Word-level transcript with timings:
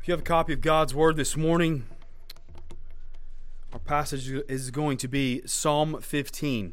If 0.00 0.08
you 0.08 0.12
have 0.12 0.20
a 0.20 0.24
copy 0.24 0.54
of 0.54 0.62
God's 0.62 0.94
Word 0.94 1.16
this 1.16 1.36
morning, 1.36 1.84
our 3.70 3.78
passage 3.78 4.30
is 4.48 4.70
going 4.70 4.96
to 4.96 5.08
be 5.08 5.42
Psalm 5.44 6.00
15. 6.00 6.72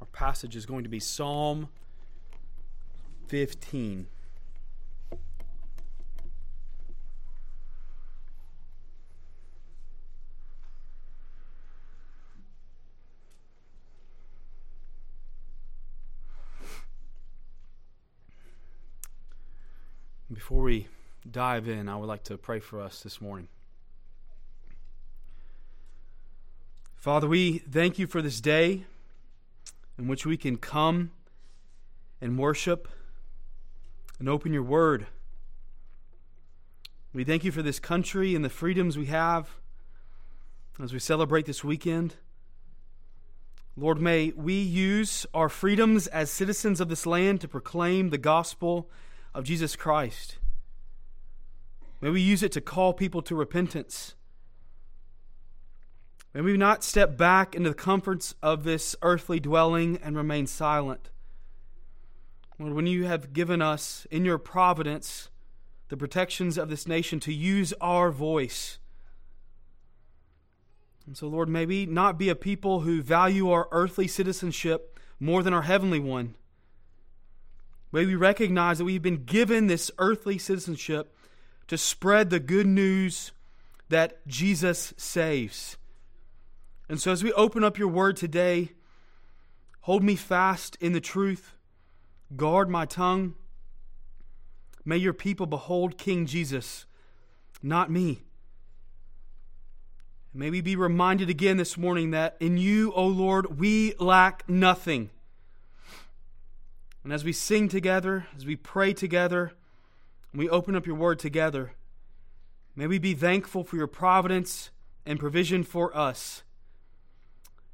Our 0.00 0.06
passage 0.06 0.56
is 0.56 0.64
going 0.64 0.82
to 0.82 0.88
be 0.88 0.98
Psalm 0.98 1.68
15. 3.26 4.06
Before 20.32 20.62
we 20.62 20.88
dive 21.30 21.68
in, 21.68 21.88
I 21.88 21.96
would 21.96 22.06
like 22.06 22.24
to 22.24 22.38
pray 22.38 22.60
for 22.60 22.80
us 22.80 23.02
this 23.02 23.20
morning. 23.20 23.48
Father, 26.96 27.28
we 27.28 27.58
thank 27.58 27.98
you 27.98 28.06
for 28.06 28.20
this 28.20 28.40
day 28.40 28.84
in 29.98 30.08
which 30.08 30.26
we 30.26 30.36
can 30.36 30.56
come 30.56 31.12
and 32.20 32.38
worship 32.38 32.88
and 34.18 34.28
open 34.28 34.52
your 34.52 34.62
word. 34.62 35.06
We 37.12 37.24
thank 37.24 37.44
you 37.44 37.52
for 37.52 37.62
this 37.62 37.78
country 37.78 38.34
and 38.34 38.44
the 38.44 38.50
freedoms 38.50 38.98
we 38.98 39.06
have 39.06 39.48
as 40.82 40.92
we 40.92 40.98
celebrate 40.98 41.46
this 41.46 41.64
weekend. 41.64 42.16
Lord, 43.76 44.00
may 44.00 44.32
we 44.36 44.54
use 44.54 45.24
our 45.32 45.48
freedoms 45.48 46.08
as 46.08 46.30
citizens 46.30 46.80
of 46.80 46.88
this 46.88 47.06
land 47.06 47.40
to 47.42 47.48
proclaim 47.48 48.10
the 48.10 48.18
gospel 48.18 48.90
of 49.34 49.44
Jesus 49.44 49.76
Christ. 49.76 50.38
May 52.00 52.10
we 52.10 52.20
use 52.20 52.42
it 52.42 52.52
to 52.52 52.60
call 52.60 52.92
people 52.92 53.22
to 53.22 53.34
repentance. 53.34 54.14
May 56.32 56.42
we 56.42 56.56
not 56.56 56.84
step 56.84 57.16
back 57.16 57.54
into 57.54 57.70
the 57.70 57.74
comforts 57.74 58.34
of 58.42 58.64
this 58.64 58.94
earthly 59.02 59.40
dwelling 59.40 59.98
and 60.02 60.16
remain 60.16 60.46
silent. 60.46 61.10
Lord, 62.58 62.74
when 62.74 62.86
you 62.86 63.06
have 63.06 63.32
given 63.32 63.62
us 63.62 64.06
in 64.10 64.24
your 64.24 64.38
providence 64.38 65.30
the 65.88 65.96
protections 65.96 66.58
of 66.58 66.68
this 66.68 66.86
nation 66.86 67.18
to 67.20 67.32
use 67.32 67.72
our 67.80 68.10
voice. 68.10 68.78
And 71.06 71.16
so, 71.16 71.26
Lord, 71.26 71.48
may 71.48 71.64
we 71.64 71.86
not 71.86 72.18
be 72.18 72.28
a 72.28 72.34
people 72.34 72.80
who 72.80 73.00
value 73.00 73.50
our 73.50 73.68
earthly 73.70 74.06
citizenship 74.06 74.98
more 75.18 75.42
than 75.42 75.54
our 75.54 75.62
heavenly 75.62 75.98
one. 75.98 76.34
May 77.90 78.04
we 78.04 78.14
recognize 78.14 78.76
that 78.78 78.84
we've 78.84 79.00
been 79.00 79.24
given 79.24 79.66
this 79.66 79.90
earthly 79.98 80.36
citizenship 80.36 81.14
to 81.68 81.78
spread 81.78 82.30
the 82.30 82.40
good 82.40 82.66
news 82.66 83.32
that 83.88 84.26
Jesus 84.26 84.92
saves. 84.96 85.76
And 86.88 87.00
so, 87.00 87.12
as 87.12 87.22
we 87.22 87.32
open 87.34 87.62
up 87.62 87.78
your 87.78 87.88
word 87.88 88.16
today, 88.16 88.72
hold 89.82 90.02
me 90.02 90.16
fast 90.16 90.76
in 90.80 90.92
the 90.92 91.00
truth, 91.00 91.56
guard 92.36 92.68
my 92.68 92.86
tongue. 92.86 93.34
May 94.84 94.96
your 94.96 95.12
people 95.12 95.46
behold 95.46 95.98
King 95.98 96.24
Jesus, 96.24 96.86
not 97.62 97.90
me. 97.90 98.22
May 100.32 100.50
we 100.50 100.60
be 100.60 100.76
reminded 100.76 101.28
again 101.28 101.56
this 101.56 101.76
morning 101.76 102.10
that 102.12 102.36
in 102.40 102.56
you, 102.56 102.92
O 102.92 103.06
Lord, 103.06 103.58
we 103.58 103.94
lack 103.98 104.48
nothing. 104.48 105.10
And 107.02 107.12
as 107.12 107.24
we 107.24 107.32
sing 107.32 107.68
together, 107.68 108.26
as 108.36 108.46
we 108.46 108.56
pray 108.56 108.92
together, 108.92 109.52
we 110.34 110.48
open 110.48 110.76
up 110.76 110.86
your 110.86 110.96
word 110.96 111.18
together, 111.18 111.72
may 112.76 112.86
we 112.86 112.98
be 112.98 113.14
thankful 113.14 113.64
for 113.64 113.76
your 113.76 113.86
providence 113.86 114.70
and 115.06 115.18
provision 115.18 115.64
for 115.64 115.96
us. 115.96 116.42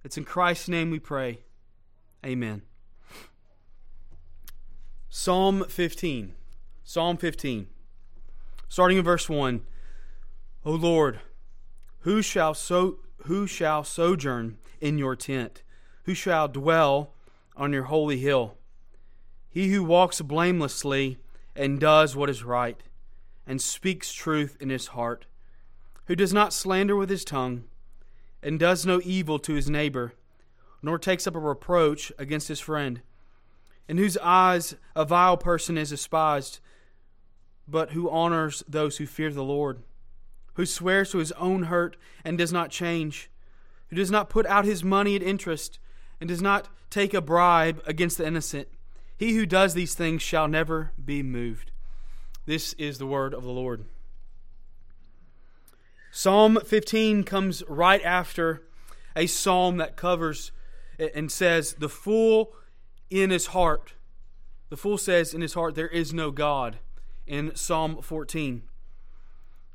It's 0.05 0.17
in 0.17 0.25
Christ's 0.25 0.69
name 0.69 0.91
we 0.91 0.99
pray. 0.99 1.41
Amen. 2.25 2.63
Psalm 5.09 5.65
15. 5.65 6.35
Psalm 6.85 7.17
15. 7.17 7.69
Starting 8.69 8.99
in 8.99 9.05
verse 9.05 9.29
1. 9.29 9.63
O 10.65 10.73
Lord, 10.73 11.21
who 12.01 12.21
shall 12.21 12.55
so 12.55 12.99
who 13.25 13.47
shall 13.47 13.85
sojourn 13.85 14.59
in 14.81 14.99
your 14.99 15.17
tent? 15.17 15.63
Who 16.05 16.15
shall 16.15 16.49
dwell 16.49 17.15
on 17.57 17.73
your 17.73 17.85
holy 17.85 18.19
hill? 18.19 18.59
He 19.49 19.73
who 19.73 19.85
walks 19.85 20.21
blamelessly 20.21 21.19
and 21.57 21.81
does 21.81 22.17
what 22.17 22.31
is 22.31 22.43
right, 22.43 22.83
and 23.47 23.61
speaks 23.61 24.13
truth 24.13 24.57
in 24.61 24.71
his 24.71 24.89
heart, 24.89 25.27
who 26.07 26.17
does 26.17 26.33
not 26.33 26.53
slander 26.53 26.97
with 26.97 27.11
his 27.11 27.25
tongue, 27.25 27.65
and 28.43 28.59
does 28.59 28.85
no 28.85 29.01
evil 29.05 29.39
to 29.39 29.55
his 29.55 29.71
neighbor, 29.71 30.13
nor 30.83 30.99
takes 30.99 31.27
up 31.27 31.35
a 31.35 31.39
reproach 31.39 32.13
against 32.19 32.49
his 32.49 32.61
friend, 32.61 33.01
in 33.89 33.97
whose 33.97 34.19
eyes 34.19 34.75
a 34.95 35.05
vile 35.05 35.37
person 35.37 35.79
is 35.79 35.91
despised, 35.91 36.61
but 37.67 37.93
who 37.93 38.11
honors 38.11 38.63
those 38.69 38.99
who 38.99 39.07
fear 39.07 39.31
the 39.31 39.45
Lord, 39.45 39.83
who 40.55 40.67
swears 40.67 41.11
to 41.13 41.19
his 41.19 41.33
own 41.33 41.65
hurt 41.65 41.97
and 42.25 42.37
does 42.37 42.53
not 42.53 42.71
change, 42.71 43.31
who 43.89 43.97
does 43.97 44.11
not 44.11 44.29
put 44.29 44.47
out 44.47 44.65
his 44.65 44.85
money 44.85 45.17
at 45.17 45.23
interest, 45.23 45.79
and 46.21 46.29
does 46.29 46.43
not 46.43 46.69
take 46.91 47.15
a 47.15 47.21
bribe 47.21 47.83
against 47.87 48.19
the 48.19 48.27
innocent 48.27 48.69
he 49.17 49.35
who 49.35 49.47
does 49.47 49.75
these 49.75 49.95
things 49.95 50.23
shall 50.23 50.49
never 50.49 50.93
be 51.03 51.23
moved. 51.23 51.71
This 52.47 52.73
is 52.75 52.99
the 52.99 53.07
word 53.07 53.33
of 53.33 53.43
the 53.43 53.51
Lord. 53.51 53.85
Psalm 56.11 56.59
15 56.65 57.25
comes 57.25 57.63
right 57.69 58.03
after 58.05 58.63
a 59.17 59.27
psalm 59.27 59.79
that 59.79 59.97
covers 59.97 60.53
and 60.99 61.31
says, 61.31 61.75
The 61.75 61.89
fool 61.89 62.55
in 63.11 63.31
his 63.31 63.49
heart. 63.49 63.95
The 64.69 64.77
fool 64.77 64.99
says 64.99 65.35
in 65.35 65.41
his 65.41 65.55
heart, 65.55 65.75
There 65.75 65.89
is 65.89 66.13
no 66.13 66.31
God, 66.31 66.79
in 67.27 67.55
Psalm 67.55 68.03
14. 68.03 68.63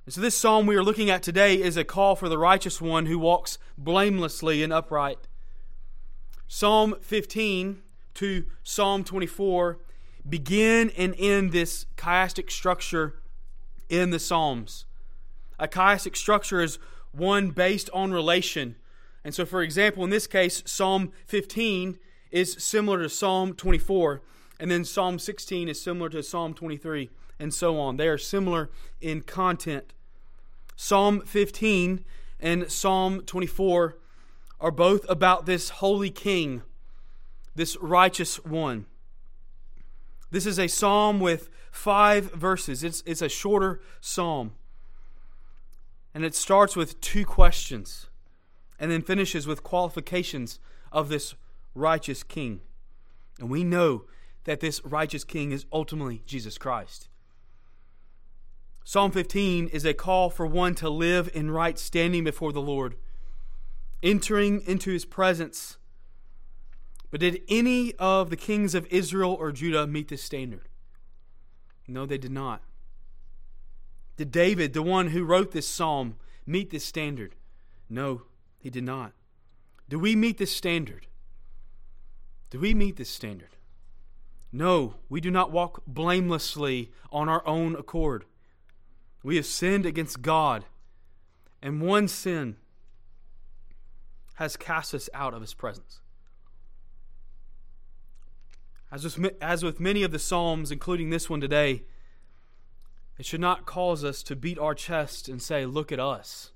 And 0.05 0.13
so, 0.13 0.21
this 0.21 0.35
psalm 0.35 0.65
we 0.65 0.75
are 0.75 0.83
looking 0.83 1.09
at 1.09 1.21
today 1.21 1.61
is 1.61 1.77
a 1.77 1.83
call 1.83 2.15
for 2.15 2.29
the 2.29 2.37
righteous 2.37 2.81
one 2.81 3.05
who 3.05 3.19
walks 3.19 3.57
blamelessly 3.77 4.63
and 4.63 4.73
upright. 4.73 5.27
Psalm 6.47 6.95
15 7.01 7.81
to 8.15 8.45
Psalm 8.63 9.03
24 9.03 9.79
begin 10.27 10.91
and 10.97 11.15
end 11.17 11.51
this 11.51 11.85
chiastic 11.97 12.51
structure 12.51 13.21
in 13.89 14.09
the 14.11 14.19
Psalms. 14.19 14.85
A 15.57 15.67
chiastic 15.67 16.15
structure 16.15 16.61
is 16.61 16.79
one 17.11 17.49
based 17.49 17.89
on 17.93 18.11
relation. 18.11 18.75
And 19.23 19.33
so, 19.33 19.45
for 19.45 19.61
example, 19.61 20.03
in 20.03 20.09
this 20.09 20.27
case, 20.27 20.63
Psalm 20.65 21.11
15 21.25 21.97
is 22.31 22.53
similar 22.59 23.01
to 23.01 23.09
Psalm 23.09 23.53
24, 23.53 24.21
and 24.59 24.69
then 24.69 24.85
Psalm 24.85 25.19
16 25.19 25.67
is 25.67 25.81
similar 25.81 26.09
to 26.09 26.23
Psalm 26.23 26.53
23, 26.53 27.09
and 27.39 27.53
so 27.53 27.79
on. 27.79 27.97
They 27.97 28.07
are 28.07 28.17
similar 28.17 28.69
in 29.01 29.21
content. 29.21 29.93
Psalm 30.75 31.21
15 31.21 32.05
and 32.39 32.71
Psalm 32.71 33.21
24 33.21 33.97
are 34.61 34.71
both 34.71 35.05
about 35.09 35.45
this 35.45 35.69
holy 35.69 36.09
king 36.09 36.61
this 37.59 37.75
righteous 37.81 38.37
one. 38.45 38.85
This 40.31 40.45
is 40.45 40.57
a 40.57 40.67
psalm 40.69 41.19
with 41.19 41.49
five 41.71 42.31
verses. 42.31 42.85
It's, 42.85 43.03
it's 43.05 43.21
a 43.21 43.27
shorter 43.27 43.81
psalm. 43.99 44.53
And 46.13 46.23
it 46.23 46.33
starts 46.33 46.77
with 46.77 47.01
two 47.01 47.25
questions 47.25 48.07
and 48.79 48.89
then 48.89 49.01
finishes 49.01 49.45
with 49.45 49.61
qualifications 49.61 50.61
of 50.93 51.09
this 51.09 51.35
righteous 51.75 52.23
king. 52.23 52.61
And 53.41 53.49
we 53.49 53.65
know 53.65 54.05
that 54.45 54.61
this 54.61 54.81
righteous 54.85 55.25
king 55.25 55.51
is 55.51 55.65
ultimately 55.73 56.23
Jesus 56.25 56.57
Christ. 56.57 57.09
Psalm 58.85 59.11
15 59.11 59.67
is 59.67 59.83
a 59.83 59.93
call 59.93 60.29
for 60.29 60.47
one 60.47 60.75
to 60.75 60.89
live 60.89 61.29
in 61.33 61.51
right 61.51 61.77
standing 61.77 62.23
before 62.23 62.53
the 62.53 62.61
Lord, 62.61 62.95
entering 64.01 64.61
into 64.61 64.91
his 64.91 65.03
presence 65.03 65.75
but 67.11 67.19
did 67.19 67.41
any 67.47 67.93
of 67.95 68.29
the 68.29 68.35
kings 68.35 68.75
of 68.75 68.85
Israel 68.87 69.35
or 69.39 69.51
Judah 69.51 69.87
meet 69.87 70.09
this 70.09 70.23
standard? 70.23 70.67
No, 71.87 72.05
they 72.05 72.17
did 72.17 72.31
not. 72.31 72.61
Did 74.17 74.31
David, 74.31 74.73
the 74.73 74.83
one 74.83 75.07
who 75.07 75.23
wrote 75.23 75.51
this 75.51 75.67
psalm, 75.67 76.17
meet 76.45 76.69
this 76.69 76.83
standard? 76.83 77.35
No, 77.89 78.23
he 78.59 78.69
did 78.69 78.83
not. 78.83 79.13
Do 79.87 79.97
we 79.97 80.15
meet 80.15 80.37
this 80.37 80.55
standard? 80.55 81.07
Do 82.49 82.59
we 82.59 82.73
meet 82.73 82.97
this 82.97 83.09
standard? 83.09 83.55
No, 84.51 84.95
we 85.09 85.21
do 85.21 85.31
not 85.31 85.51
walk 85.51 85.83
blamelessly 85.87 86.91
on 87.11 87.29
our 87.29 87.45
own 87.47 87.75
accord. 87.75 88.25
We 89.23 89.35
have 89.35 89.45
sinned 89.45 89.85
against 89.85 90.21
God, 90.21 90.65
and 91.61 91.81
one 91.81 92.07
sin 92.07 92.57
has 94.35 94.57
cast 94.57 94.93
us 94.93 95.09
out 95.13 95.33
of 95.33 95.41
his 95.41 95.53
presence. 95.53 96.01
As 98.91 99.03
with, 99.03 99.35
as 99.41 99.63
with 99.63 99.79
many 99.79 100.03
of 100.03 100.11
the 100.11 100.19
Psalms, 100.19 100.71
including 100.71 101.09
this 101.09 101.29
one 101.29 101.41
today, 101.41 101.83
It 103.19 103.25
should 103.25 103.41
not 103.41 103.65
cause 103.65 104.05
us 104.05 104.23
to 104.23 104.35
beat 104.35 104.57
our 104.57 104.73
chest 104.73 105.27
and 105.27 105.41
say, 105.41 105.65
Look 105.65 105.91
at 105.91 105.99
us. 105.99 106.51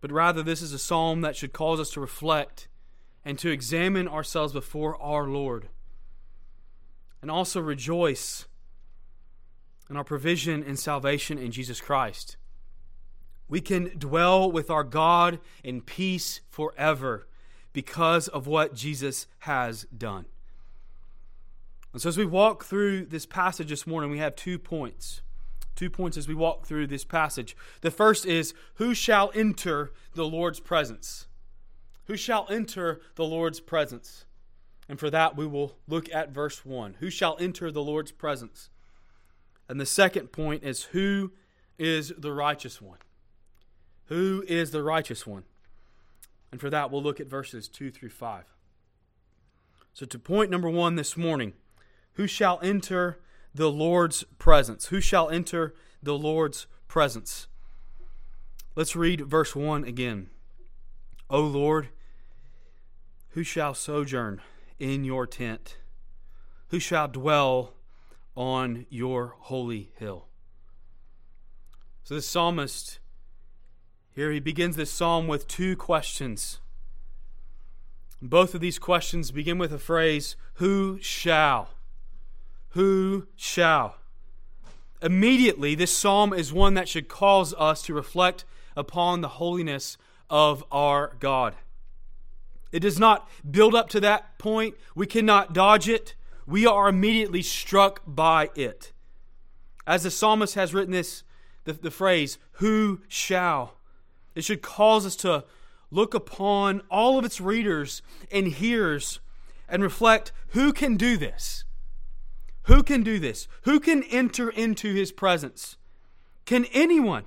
But 0.00 0.10
rather, 0.10 0.42
this 0.42 0.62
is 0.62 0.72
a 0.72 0.78
psalm 0.78 1.20
that 1.20 1.36
should 1.36 1.52
cause 1.52 1.78
us 1.78 1.90
to 1.90 2.00
reflect 2.00 2.66
and 3.24 3.38
to 3.38 3.50
examine 3.50 4.08
ourselves 4.08 4.52
before 4.52 5.00
our 5.00 5.28
Lord. 5.28 5.68
And 7.20 7.30
also 7.30 7.60
rejoice 7.60 8.46
in 9.88 9.96
our 9.96 10.02
provision 10.02 10.64
and 10.64 10.76
salvation 10.76 11.38
in 11.38 11.52
Jesus 11.52 11.80
Christ. 11.80 12.36
We 13.48 13.60
can 13.60 13.92
dwell 13.96 14.50
with 14.50 14.70
our 14.70 14.82
God 14.82 15.38
in 15.62 15.82
peace 15.82 16.40
forever 16.48 17.28
because 17.72 18.26
of 18.28 18.46
what 18.46 18.74
Jesus 18.74 19.26
has 19.40 19.84
done. 19.96 20.24
And 21.92 22.00
so, 22.00 22.08
as 22.08 22.16
we 22.16 22.24
walk 22.24 22.64
through 22.64 23.06
this 23.06 23.26
passage 23.26 23.68
this 23.68 23.86
morning, 23.86 24.10
we 24.10 24.18
have 24.18 24.34
two 24.34 24.58
points. 24.58 25.20
Two 25.74 25.90
points 25.90 26.16
as 26.16 26.28
we 26.28 26.34
walk 26.34 26.66
through 26.66 26.86
this 26.86 27.04
passage. 27.04 27.56
The 27.80 27.90
first 27.90 28.24
is 28.24 28.54
who 28.74 28.94
shall 28.94 29.30
enter 29.34 29.92
the 30.14 30.26
Lord's 30.26 30.60
presence? 30.60 31.26
Who 32.06 32.16
shall 32.16 32.46
enter 32.50 33.00
the 33.14 33.24
Lord's 33.24 33.60
presence? 33.60 34.24
And 34.88 34.98
for 34.98 35.10
that, 35.10 35.36
we 35.36 35.46
will 35.46 35.76
look 35.88 36.12
at 36.12 36.30
verse 36.30 36.64
1. 36.64 36.96
Who 37.00 37.10
shall 37.10 37.36
enter 37.40 37.70
the 37.70 37.82
Lord's 37.82 38.12
presence? 38.12 38.68
And 39.68 39.80
the 39.80 39.86
second 39.86 40.32
point 40.32 40.64
is 40.64 40.84
who 40.84 41.32
is 41.78 42.12
the 42.18 42.32
righteous 42.32 42.80
one? 42.80 42.98
Who 44.06 44.44
is 44.46 44.70
the 44.70 44.82
righteous 44.82 45.26
one? 45.26 45.44
And 46.50 46.60
for 46.60 46.68
that, 46.68 46.90
we'll 46.90 47.02
look 47.02 47.20
at 47.20 47.28
verses 47.28 47.68
2 47.68 47.90
through 47.90 48.10
5. 48.10 48.44
So, 49.94 50.06
to 50.06 50.18
point 50.18 50.50
number 50.50 50.68
one 50.68 50.96
this 50.96 51.16
morning, 51.16 51.54
who 52.14 52.26
shall 52.26 52.58
enter 52.62 53.20
the 53.54 53.70
Lord's 53.70 54.24
presence? 54.38 54.86
Who 54.86 55.00
shall 55.00 55.28
enter 55.30 55.74
the 56.02 56.16
Lord's 56.16 56.66
presence? 56.88 57.48
Let's 58.74 58.96
read 58.96 59.22
verse 59.22 59.54
1 59.54 59.84
again. 59.84 60.30
O 61.28 61.40
Lord, 61.40 61.88
who 63.30 63.42
shall 63.42 63.74
sojourn 63.74 64.40
in 64.78 65.04
your 65.04 65.26
tent? 65.26 65.78
Who 66.68 66.78
shall 66.78 67.08
dwell 67.08 67.74
on 68.34 68.86
your 68.88 69.34
holy 69.38 69.92
hill? 69.98 70.26
So, 72.04 72.14
the 72.14 72.22
psalmist 72.22 72.98
here 74.14 74.30
he 74.30 74.40
begins 74.40 74.76
this 74.76 74.92
psalm 74.92 75.26
with 75.26 75.48
two 75.48 75.74
questions. 75.74 76.60
Both 78.20 78.54
of 78.54 78.60
these 78.60 78.78
questions 78.78 79.30
begin 79.30 79.56
with 79.56 79.72
a 79.72 79.78
phrase, 79.78 80.36
Who 80.54 80.98
shall? 81.00 81.70
Who 82.72 83.26
shall? 83.36 83.96
Immediately, 85.02 85.74
this 85.74 85.96
psalm 85.96 86.32
is 86.32 86.52
one 86.52 86.74
that 86.74 86.88
should 86.88 87.08
cause 87.08 87.54
us 87.54 87.82
to 87.82 87.94
reflect 87.94 88.44
upon 88.76 89.20
the 89.20 89.28
holiness 89.28 89.98
of 90.30 90.64
our 90.70 91.16
God. 91.18 91.54
It 92.70 92.80
does 92.80 92.98
not 92.98 93.28
build 93.48 93.74
up 93.74 93.88
to 93.90 94.00
that 94.00 94.38
point. 94.38 94.76
We 94.94 95.06
cannot 95.06 95.52
dodge 95.52 95.88
it. 95.88 96.14
We 96.46 96.66
are 96.66 96.88
immediately 96.88 97.42
struck 97.42 98.00
by 98.06 98.50
it. 98.54 98.92
As 99.86 100.04
the 100.04 100.10
psalmist 100.10 100.54
has 100.54 100.72
written 100.72 100.92
this, 100.92 101.24
the, 101.64 101.74
the 101.74 101.90
phrase, 101.90 102.38
Who 102.52 103.00
shall? 103.08 103.74
It 104.34 104.44
should 104.44 104.62
cause 104.62 105.04
us 105.04 105.16
to 105.16 105.44
look 105.90 106.14
upon 106.14 106.80
all 106.90 107.18
of 107.18 107.24
its 107.24 107.40
readers 107.40 108.00
and 108.30 108.46
hearers 108.46 109.20
and 109.68 109.82
reflect 109.82 110.32
who 110.48 110.72
can 110.72 110.96
do 110.96 111.16
this? 111.16 111.64
Who 112.64 112.82
can 112.82 113.02
do 113.02 113.18
this? 113.18 113.48
Who 113.62 113.80
can 113.80 114.02
enter 114.04 114.48
into 114.48 114.94
his 114.94 115.12
presence? 115.12 115.76
Can 116.44 116.64
anyone? 116.66 117.24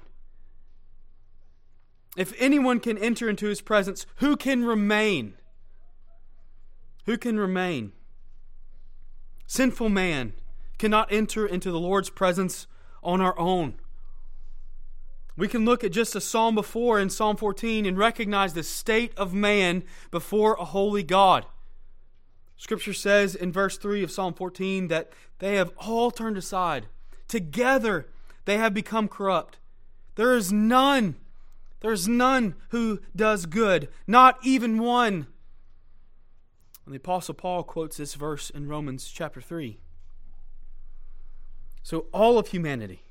If 2.16 2.34
anyone 2.40 2.80
can 2.80 2.98
enter 2.98 3.30
into 3.30 3.48
his 3.48 3.62
presence, 3.62 4.06
who 4.18 4.38
can 4.38 4.64
remain? 4.64 5.34
Who 7.06 7.18
can 7.18 7.38
remain? 7.38 7.92
Sinful 9.48 9.90
man 9.90 10.34
cannot 10.78 11.12
enter 11.12 11.46
into 11.46 11.72
the 11.72 11.80
Lord's 11.80 12.10
presence 12.10 12.68
on 13.04 13.22
our 13.22 13.38
own. 13.38 13.76
We 15.38 15.48
can 15.50 15.66
look 15.66 15.84
at 15.84 15.92
just 15.92 16.16
a 16.16 16.22
psalm 16.22 16.56
before 16.56 17.00
in 17.00 17.10
Psalm 17.10 17.36
14 17.36 17.86
and 17.86 17.98
recognize 17.98 18.54
the 18.54 18.64
state 18.64 19.14
of 19.18 19.34
man 19.34 19.84
before 20.10 20.56
a 20.56 20.66
holy 20.66 21.04
God. 21.04 21.46
Scripture 22.58 22.94
says 22.94 23.36
in 23.36 23.52
verse 23.52 23.78
3 23.78 24.04
of 24.04 24.12
Psalm 24.12 24.34
14 24.34 24.88
that 24.88 25.12
they 25.40 25.56
have 25.56 25.72
all 25.78 26.12
turned 26.12 26.38
aside. 26.38 26.88
Together 27.28 28.08
they 28.46 28.58
have 28.58 28.74
become 28.74 29.08
corrupt. 29.08 29.58
There 30.16 30.36
is 30.36 30.52
none, 30.52 31.16
there 31.82 31.92
is 31.92 32.08
none 32.08 32.56
who 32.70 33.00
does 33.16 33.46
good, 33.46 33.90
not 34.08 34.40
even 34.44 34.80
one. 34.80 35.28
And 36.86 36.94
the 36.94 36.98
Apostle 36.98 37.34
Paul 37.34 37.64
quotes 37.64 37.98
this 37.98 38.14
verse 38.14 38.50
in 38.50 38.68
Romans 38.68 39.08
chapter 39.08 39.42
3. 39.42 39.80
So 41.84 42.06
all 42.12 42.40
of 42.40 42.48
humanity, 42.48 43.02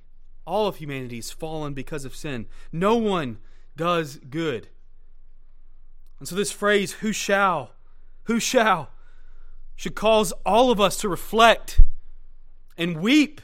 all 0.46 0.67
of 0.67 0.76
humanity 0.76 1.19
is 1.19 1.31
fallen 1.31 1.75
because 1.75 2.05
of 2.05 2.17
sin. 2.17 2.46
No 2.73 2.96
one 2.96 3.38
does 3.76 4.17
good. 4.17 4.69
And 6.19 6.29
so, 6.29 6.35
this 6.37 6.52
phrase, 6.52 6.93
who 6.94 7.12
shall, 7.12 7.73
who 8.25 8.38
shall, 8.41 8.91
should 9.76 9.94
cause 9.94 10.32
all 10.44 10.71
of 10.71 10.81
us 10.81 10.97
to 10.99 11.09
reflect 11.09 11.81
and 12.76 13.00
weep 13.00 13.41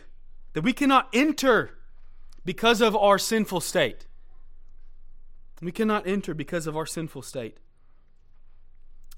that 0.53 0.63
we 0.63 0.73
cannot 0.73 1.09
enter 1.13 1.79
because 2.45 2.81
of 2.81 2.97
our 2.97 3.19
sinful 3.19 3.61
state. 3.61 4.07
We 5.63 5.73
cannot 5.73 6.07
enter 6.07 6.35
because 6.35 6.67
of 6.67 6.77
our 6.77 6.87
sinful 6.87 7.23
state. 7.23 7.59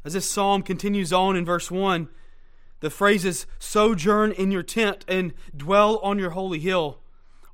As 0.04 0.14
this 0.14 0.28
psalm 0.28 0.62
continues 0.62 1.12
on 1.12 1.36
in 1.36 1.44
verse 1.44 1.70
1, 1.70 2.08
the 2.80 2.90
phrases 2.90 3.46
sojourn 3.60 4.32
in 4.32 4.50
your 4.50 4.64
tent 4.64 5.04
and 5.06 5.34
dwell 5.56 5.98
on 5.98 6.18
your 6.18 6.30
holy 6.30 6.58
hill 6.58 6.98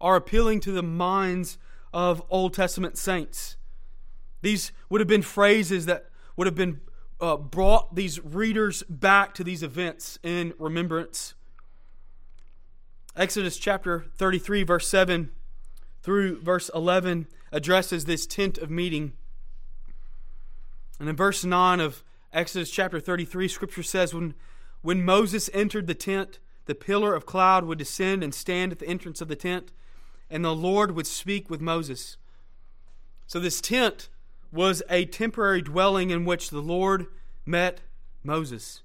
are 0.01 0.17
appealing 0.17 0.61
to 0.61 0.73
the 0.73 0.83
minds 0.83 1.59
of 1.93 2.23
Old 2.31 2.55
Testament 2.55 2.97
saints. 2.97 3.57
These 4.41 4.73
would 4.89 5.01
have 5.01 5.09
been 5.09 5.23
phrases 5.23 5.87
that 5.87 6.07
would 6.37 6.47
have 6.47 6.55
been 6.55 6.81
uh, 7.21 7.37
brought 7.37 7.95
these 7.95 8.23
readers 8.25 8.83
back 8.89 9.35
to 9.35 9.45
these 9.45 9.63
events 9.63 10.19
in 10.23 10.55
remembrance. 10.59 11.35
Exodus 13.17 13.57
chapter 13.57 14.07
33, 14.17 14.63
verse 14.63 14.87
7 14.89 15.31
through 16.03 16.41
verse 16.41 16.71
11 16.75 17.27
addresses 17.51 18.05
this 18.05 18.27
tent 18.27 18.59
of 18.59 18.71
meeting. 18.71 19.13
And 21.01 21.09
in 21.09 21.17
verse 21.17 21.45
9 21.45 21.81
of 21.81 22.05
Exodus 22.33 22.71
chapter 22.71 23.01
33, 23.01 23.49
scripture 23.49 23.83
says, 23.83 24.15
When, 24.15 24.35
when 24.83 25.05
Moses 25.05 25.51
entered 25.53 25.87
the 25.87 25.95
tent, 25.95 26.39
the 26.67 26.75
pillar 26.75 27.15
of 27.15 27.27
cloud 27.27 27.65
would 27.65 27.79
descend 27.79 28.23
and 28.23 28.35
stand 28.35 28.73
at 28.73 28.79
the 28.79 28.87
entrance 28.87 29.21
of 29.21 29.29
the 29.29 29.37
tent 29.37 29.73
and 30.31 30.45
the 30.45 30.55
Lord 30.55 30.95
would 30.95 31.07
speak 31.07 31.49
with 31.49 31.61
Moses. 31.61 32.17
So, 33.27 33.41
this 33.41 33.61
tent 33.61 34.09
was 34.51 34.83
a 34.89 35.05
temporary 35.05 35.63
dwelling 35.63 36.11
in 36.11 36.25
which 36.25 36.51
the 36.51 36.61
Lord 36.61 37.07
met 37.45 37.81
Moses. 38.23 38.83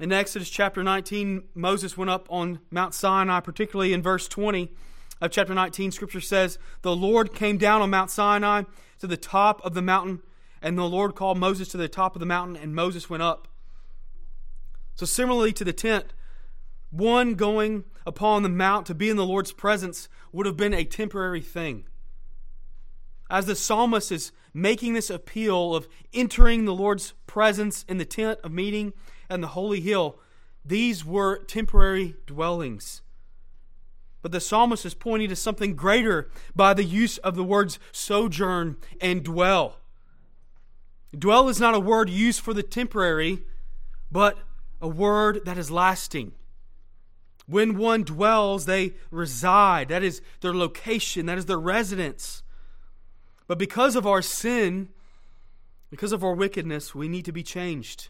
In 0.00 0.12
Exodus 0.12 0.50
chapter 0.50 0.82
19, 0.82 1.44
Moses 1.54 1.96
went 1.96 2.10
up 2.10 2.26
on 2.30 2.60
Mount 2.70 2.94
Sinai, 2.94 3.40
particularly 3.40 3.92
in 3.92 4.02
verse 4.02 4.26
20 4.26 4.72
of 5.20 5.30
chapter 5.30 5.54
19. 5.54 5.92
Scripture 5.92 6.20
says, 6.20 6.58
The 6.82 6.96
Lord 6.96 7.34
came 7.34 7.58
down 7.58 7.82
on 7.82 7.90
Mount 7.90 8.10
Sinai 8.10 8.62
to 8.98 9.06
the 9.06 9.16
top 9.16 9.64
of 9.64 9.74
the 9.74 9.82
mountain, 9.82 10.20
and 10.60 10.76
the 10.76 10.88
Lord 10.88 11.14
called 11.14 11.38
Moses 11.38 11.68
to 11.68 11.76
the 11.76 11.88
top 11.88 12.16
of 12.16 12.20
the 12.20 12.26
mountain, 12.26 12.56
and 12.56 12.74
Moses 12.74 13.08
went 13.08 13.22
up. 13.22 13.48
So, 14.94 15.06
similarly 15.06 15.52
to 15.52 15.64
the 15.64 15.72
tent, 15.72 16.12
one 16.90 17.34
going 17.34 17.84
upon 18.06 18.42
the 18.42 18.48
mount 18.48 18.86
to 18.86 18.94
be 18.94 19.08
in 19.08 19.16
the 19.16 19.26
Lord's 19.26 19.52
presence 19.52 20.08
would 20.32 20.46
have 20.46 20.56
been 20.56 20.74
a 20.74 20.84
temporary 20.84 21.40
thing. 21.40 21.84
As 23.32 23.46
the 23.46 23.56
psalmist 23.56 24.12
is 24.12 24.30
making 24.52 24.92
this 24.92 25.08
appeal 25.08 25.74
of 25.74 25.88
entering 26.12 26.66
the 26.66 26.74
Lord's 26.74 27.14
presence 27.26 27.82
in 27.88 27.96
the 27.96 28.04
tent 28.04 28.38
of 28.44 28.52
meeting 28.52 28.92
and 29.30 29.42
the 29.42 29.48
holy 29.48 29.80
hill, 29.80 30.18
these 30.62 31.02
were 31.02 31.38
temporary 31.44 32.14
dwellings. 32.26 33.00
But 34.20 34.32
the 34.32 34.40
psalmist 34.40 34.84
is 34.84 34.92
pointing 34.92 35.30
to 35.30 35.36
something 35.36 35.74
greater 35.74 36.30
by 36.54 36.74
the 36.74 36.84
use 36.84 37.16
of 37.18 37.34
the 37.34 37.42
words 37.42 37.78
sojourn 37.90 38.76
and 39.00 39.24
dwell. 39.24 39.78
Dwell 41.18 41.48
is 41.48 41.58
not 41.58 41.74
a 41.74 41.80
word 41.80 42.10
used 42.10 42.40
for 42.40 42.52
the 42.52 42.62
temporary, 42.62 43.44
but 44.10 44.36
a 44.78 44.88
word 44.88 45.46
that 45.46 45.56
is 45.56 45.70
lasting. 45.70 46.32
When 47.46 47.78
one 47.78 48.02
dwells, 48.02 48.66
they 48.66 48.92
reside. 49.10 49.88
That 49.88 50.02
is 50.02 50.20
their 50.42 50.54
location, 50.54 51.24
that 51.26 51.38
is 51.38 51.46
their 51.46 51.58
residence. 51.58 52.41
But 53.52 53.58
because 53.58 53.96
of 53.96 54.06
our 54.06 54.22
sin, 54.22 54.88
because 55.90 56.12
of 56.12 56.24
our 56.24 56.32
wickedness, 56.32 56.94
we 56.94 57.06
need 57.06 57.26
to 57.26 57.32
be 57.32 57.42
changed. 57.42 58.08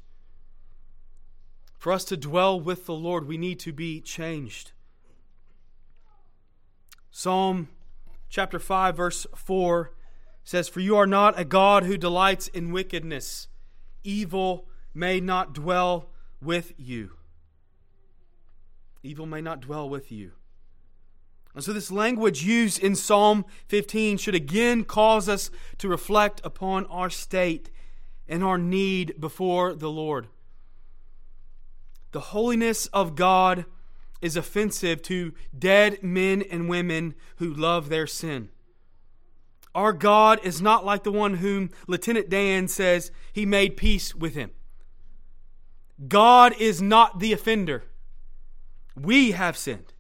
For 1.77 1.91
us 1.93 2.05
to 2.05 2.17
dwell 2.17 2.61
with 2.61 2.87
the 2.87 2.95
Lord, 2.95 3.27
we 3.27 3.37
need 3.37 3.59
to 3.59 3.73
be 3.73 4.01
changed. 4.01 4.71
Psalm 7.11 7.71
chapter 8.29 8.61
5, 8.61 8.97
verse 8.97 9.27
4 9.35 9.93
says, 10.45 10.69
For 10.69 10.79
you 10.79 10.97
are 10.97 11.09
not 11.09 11.37
a 11.37 11.45
God 11.45 11.83
who 11.83 11.97
delights 11.97 12.47
in 12.47 12.71
wickedness, 12.71 13.49
evil 14.05 14.69
may 14.95 15.19
not 15.19 15.53
dwell 15.53 16.11
with 16.41 16.73
you. 16.77 17.15
Evil 19.03 19.27
may 19.27 19.41
not 19.41 19.61
dwell 19.61 19.89
with 19.89 20.13
you. 20.13 20.35
And 21.55 21.63
so, 21.63 21.73
this 21.73 21.91
language 21.91 22.43
used 22.43 22.83
in 22.83 22.95
Psalm 22.95 23.45
15 23.69 24.17
should 24.17 24.35
again 24.35 24.85
cause 24.85 25.29
us 25.29 25.51
to 25.79 25.89
reflect 25.89 26.41
upon 26.45 26.87
our 26.87 27.11
state 27.11 27.71
and 28.27 28.43
our 28.43 28.57
need 28.57 29.21
before 29.21 29.75
the 29.75 29.91
Lord. 29.91 30.29
The 32.13 32.21
holiness 32.21 32.87
of 32.89 33.15
God 33.17 33.67
is 34.23 34.37
offensive 34.37 35.03
to 35.03 35.35
dead 35.59 36.03
men 36.03 36.43
and 36.43 36.69
women 36.69 37.15
who 37.37 37.53
love 37.53 37.89
their 37.89 38.07
sin. 38.07 38.49
Our 39.75 39.93
God 39.93 40.39
is 40.43 40.63
not 40.63 40.85
like 40.85 41.03
the 41.03 41.13
one 41.13 41.35
whom 41.35 41.71
Lieutenant 41.87 42.29
Dan 42.29 42.69
says 42.69 43.11
he 43.33 43.45
made 43.45 43.77
peace 43.77 44.15
with 44.15 44.35
him. 44.35 44.51
God 46.09 46.55
is 46.59 46.81
not 46.83 47.21
the 47.21 47.33
offender. 47.33 47.85
We 48.95 49.33
have 49.33 49.57
sinned. 49.57 49.92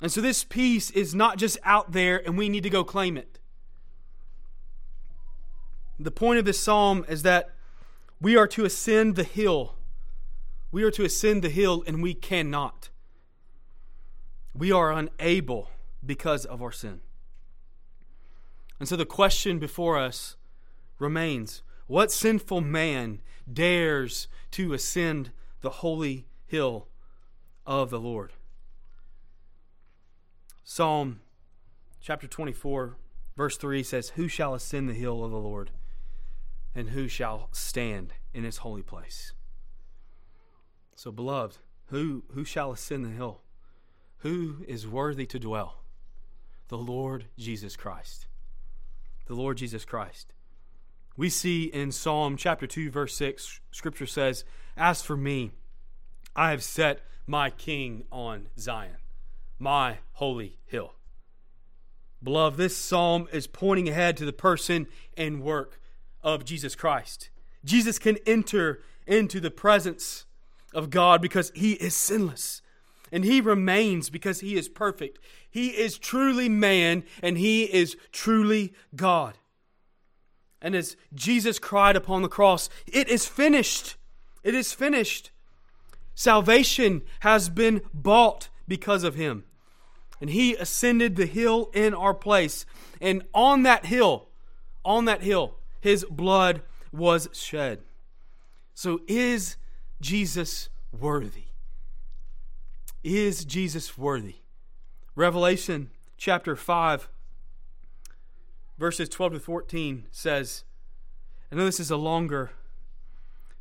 And 0.00 0.10
so 0.10 0.20
this 0.20 0.44
peace 0.44 0.90
is 0.90 1.14
not 1.14 1.36
just 1.36 1.58
out 1.64 1.92
there 1.92 2.22
and 2.24 2.38
we 2.38 2.48
need 2.48 2.62
to 2.62 2.70
go 2.70 2.84
claim 2.84 3.16
it. 3.16 3.38
The 5.98 6.10
point 6.10 6.38
of 6.38 6.44
this 6.46 6.58
psalm 6.58 7.04
is 7.08 7.22
that 7.22 7.50
we 8.20 8.36
are 8.36 8.46
to 8.48 8.64
ascend 8.64 9.16
the 9.16 9.24
hill 9.24 9.74
we 10.72 10.84
are 10.84 10.90
to 10.92 11.04
ascend 11.04 11.42
the 11.42 11.48
hill 11.48 11.82
and 11.86 12.02
we 12.02 12.14
cannot. 12.14 12.90
We 14.54 14.70
are 14.70 14.92
unable 14.92 15.70
because 16.04 16.44
of 16.44 16.62
our 16.62 16.72
sin. 16.72 17.00
And 18.78 18.88
so 18.88 18.96
the 18.96 19.06
question 19.06 19.58
before 19.58 19.98
us 19.98 20.36
remains 20.98 21.62
what 21.86 22.12
sinful 22.12 22.60
man 22.60 23.20
dares 23.52 24.28
to 24.52 24.72
ascend 24.72 25.32
the 25.60 25.70
holy 25.70 26.26
hill 26.46 26.88
of 27.66 27.90
the 27.90 28.00
Lord? 28.00 28.32
Psalm 30.62 31.20
chapter 32.00 32.26
24, 32.26 32.96
verse 33.36 33.56
3 33.56 33.82
says, 33.82 34.10
Who 34.10 34.28
shall 34.28 34.54
ascend 34.54 34.88
the 34.88 34.94
hill 34.94 35.24
of 35.24 35.30
the 35.30 35.38
Lord? 35.38 35.70
And 36.74 36.90
who 36.90 37.08
shall 37.08 37.48
stand 37.50 38.12
in 38.32 38.44
his 38.44 38.58
holy 38.58 38.82
place? 38.82 39.32
So, 40.94 41.10
beloved, 41.10 41.58
who, 41.86 42.24
who 42.32 42.44
shall 42.44 42.72
ascend 42.72 43.04
the 43.04 43.10
hill? 43.10 43.40
Who 44.18 44.64
is 44.68 44.86
worthy 44.86 45.26
to 45.26 45.38
dwell? 45.38 45.82
The 46.68 46.78
Lord 46.78 47.26
Jesus 47.36 47.74
Christ. 47.74 48.26
The 49.26 49.34
Lord 49.34 49.56
Jesus 49.56 49.84
Christ. 49.84 50.32
We 51.16 51.28
see 51.28 51.64
in 51.64 51.90
Psalm 51.90 52.36
chapter 52.36 52.66
2, 52.66 52.90
verse 52.90 53.14
6, 53.16 53.60
Scripture 53.72 54.06
says, 54.06 54.44
As 54.76 55.02
for 55.02 55.16
me, 55.16 55.50
I 56.36 56.50
have 56.50 56.62
set 56.62 57.00
my 57.26 57.50
king 57.50 58.04
on 58.12 58.48
Zion, 58.58 58.96
my 59.60 59.98
holy 60.14 60.58
hill. 60.64 60.94
Beloved, 62.22 62.58
this 62.58 62.76
psalm 62.76 63.28
is 63.32 63.46
pointing 63.46 63.88
ahead 63.88 64.16
to 64.16 64.24
the 64.24 64.32
person 64.32 64.86
and 65.16 65.42
work 65.42 65.80
of 66.22 66.44
Jesus 66.44 66.74
Christ. 66.74 67.30
Jesus 67.64 67.98
can 67.98 68.16
enter 68.26 68.82
into 69.06 69.40
the 69.40 69.50
presence 69.50 70.26
of 70.74 70.90
God 70.90 71.22
because 71.22 71.52
he 71.54 71.72
is 71.74 71.94
sinless. 71.94 72.62
And 73.12 73.24
he 73.24 73.40
remains 73.40 74.08
because 74.08 74.40
he 74.40 74.56
is 74.56 74.68
perfect. 74.68 75.18
He 75.50 75.68
is 75.70 75.98
truly 75.98 76.48
man 76.48 77.04
and 77.22 77.36
he 77.36 77.64
is 77.64 77.96
truly 78.12 78.72
God. 78.94 79.38
And 80.62 80.74
as 80.74 80.96
Jesus 81.14 81.58
cried 81.58 81.96
upon 81.96 82.22
the 82.22 82.28
cross, 82.28 82.68
it 82.86 83.08
is 83.08 83.26
finished. 83.26 83.96
It 84.44 84.54
is 84.54 84.72
finished. 84.72 85.30
Salvation 86.14 87.02
has 87.20 87.48
been 87.48 87.80
bought 87.92 88.48
because 88.68 89.04
of 89.04 89.14
him. 89.14 89.44
And 90.20 90.30
he 90.30 90.54
ascended 90.54 91.16
the 91.16 91.26
hill 91.26 91.70
in 91.72 91.94
our 91.94 92.14
place. 92.14 92.66
And 93.00 93.24
on 93.34 93.62
that 93.62 93.86
hill, 93.86 94.28
on 94.84 95.06
that 95.06 95.22
hill, 95.22 95.56
his 95.80 96.04
blood 96.04 96.62
was 96.92 97.28
shed. 97.32 97.80
So 98.74 99.00
is 99.06 99.56
Jesus 100.00 100.68
worthy? 100.98 101.44
Is 103.02 103.44
Jesus 103.44 103.96
worthy? 103.96 104.36
Revelation 105.14 105.90
chapter 106.16 106.54
5, 106.54 107.08
verses 108.78 109.08
12 109.08 109.34
to 109.34 109.40
14 109.40 110.06
says, 110.10 110.64
I 111.50 111.56
know 111.56 111.64
this 111.64 111.80
is 111.80 111.90
a 111.90 111.96
longer 111.96 112.50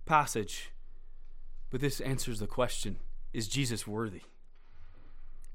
passage, 0.05 0.71
but 1.69 1.81
this 1.81 2.01
answers 2.01 2.39
the 2.39 2.47
question 2.47 2.97
Is 3.33 3.47
Jesus 3.47 3.87
worthy? 3.87 4.21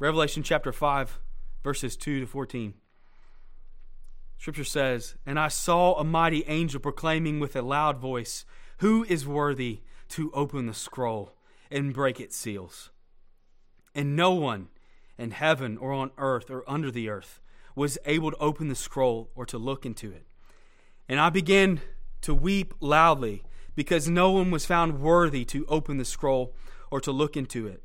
Revelation 0.00 0.42
chapter 0.42 0.72
5, 0.72 1.20
verses 1.62 1.96
2 1.96 2.20
to 2.20 2.26
14. 2.26 2.74
Scripture 4.38 4.64
says, 4.64 5.14
And 5.24 5.38
I 5.38 5.46
saw 5.46 5.94
a 5.94 6.04
mighty 6.04 6.44
angel 6.48 6.80
proclaiming 6.80 7.38
with 7.38 7.54
a 7.54 7.62
loud 7.62 7.98
voice, 7.98 8.44
Who 8.78 9.04
is 9.04 9.24
worthy 9.24 9.82
to 10.08 10.32
open 10.32 10.66
the 10.66 10.74
scroll 10.74 11.34
and 11.70 11.94
break 11.94 12.18
its 12.18 12.36
seals. 12.36 12.90
And 13.94 14.16
no 14.16 14.32
one 14.32 14.66
in 15.16 15.30
heaven 15.30 15.78
or 15.78 15.92
on 15.92 16.10
earth 16.18 16.50
or 16.50 16.68
under 16.68 16.90
the 16.90 17.08
earth 17.08 17.40
was 17.76 17.96
able 18.04 18.32
to 18.32 18.36
open 18.38 18.66
the 18.66 18.74
scroll 18.74 19.30
or 19.36 19.46
to 19.46 19.58
look 19.58 19.86
into 19.86 20.10
it. 20.10 20.26
And 21.08 21.20
I 21.20 21.30
began 21.30 21.80
to 22.22 22.34
weep 22.34 22.74
loudly 22.80 23.44
because 23.76 24.08
no 24.08 24.32
one 24.32 24.50
was 24.50 24.66
found 24.66 25.00
worthy 25.00 25.44
to 25.46 25.64
open 25.66 25.98
the 25.98 26.04
scroll 26.04 26.52
or 26.90 27.00
to 27.00 27.12
look 27.12 27.36
into 27.36 27.68
it. 27.68 27.84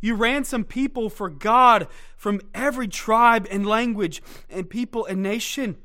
you 0.00 0.14
ransomed 0.14 0.68
people 0.68 1.08
for 1.10 1.28
God 1.28 1.88
from 2.16 2.40
every 2.54 2.88
tribe 2.88 3.46
and 3.50 3.66
language 3.66 4.22
and 4.48 4.68
people 4.68 5.04
and 5.06 5.22
nation. 5.22 5.76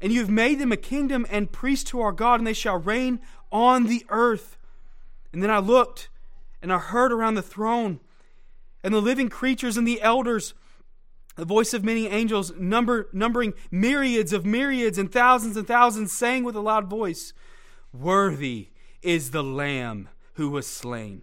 And 0.00 0.12
you 0.12 0.20
have 0.20 0.30
made 0.30 0.58
them 0.58 0.72
a 0.72 0.76
kingdom 0.76 1.26
and 1.30 1.52
priests 1.52 1.90
to 1.90 2.00
our 2.00 2.12
God, 2.12 2.40
and 2.40 2.46
they 2.46 2.52
shall 2.52 2.78
reign 2.78 3.20
on 3.52 3.86
the 3.86 4.04
earth. 4.08 4.56
And 5.32 5.42
then 5.42 5.50
I 5.50 5.58
looked, 5.58 6.08
and 6.62 6.72
I 6.72 6.78
heard 6.78 7.12
around 7.12 7.34
the 7.34 7.42
throne 7.42 8.00
and 8.82 8.94
the 8.94 9.02
living 9.02 9.28
creatures 9.28 9.76
and 9.76 9.86
the 9.86 10.00
elders, 10.00 10.54
the 11.36 11.44
voice 11.44 11.74
of 11.74 11.84
many 11.84 12.06
angels, 12.06 12.52
number, 12.56 13.08
numbering 13.12 13.52
myriads 13.70 14.32
of 14.32 14.46
myriads 14.46 14.98
and 14.98 15.12
thousands 15.12 15.56
and 15.56 15.66
thousands, 15.66 16.12
saying 16.12 16.44
with 16.44 16.56
a 16.56 16.60
loud 16.60 16.88
voice, 16.88 17.32
Worthy 17.92 18.68
is 19.02 19.30
the 19.30 19.42
Lamb 19.42 20.08
who 20.34 20.48
was 20.48 20.66
slain 20.66 21.22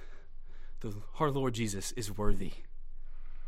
the 0.81 0.95
our 1.19 1.31
Lord 1.31 1.53
Jesus 1.53 1.91
is 1.93 2.15
worthy. 2.15 2.53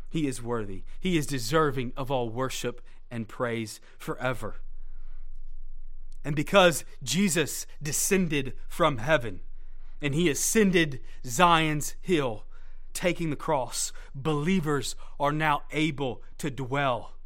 He 0.08 0.26
is 0.26 0.40
worthy. 0.42 0.84
He 1.00 1.18
is 1.18 1.26
deserving 1.26 1.92
of 1.96 2.10
all 2.10 2.28
worship 2.28 2.80
and 3.10 3.28
praise 3.28 3.80
forever. 3.98 4.56
And 6.24 6.34
because 6.34 6.84
Jesus 7.02 7.66
descended 7.82 8.54
from 8.68 8.98
heaven 8.98 9.40
and 10.00 10.14
he 10.14 10.30
ascended 10.30 11.00
Zion's 11.26 11.96
hill, 12.00 12.44
taking 12.92 13.30
the 13.30 13.36
cross, 13.36 13.92
believers 14.14 14.94
are 15.18 15.32
now 15.32 15.64
able 15.72 16.22
to 16.38 16.50
dwell 16.50 17.16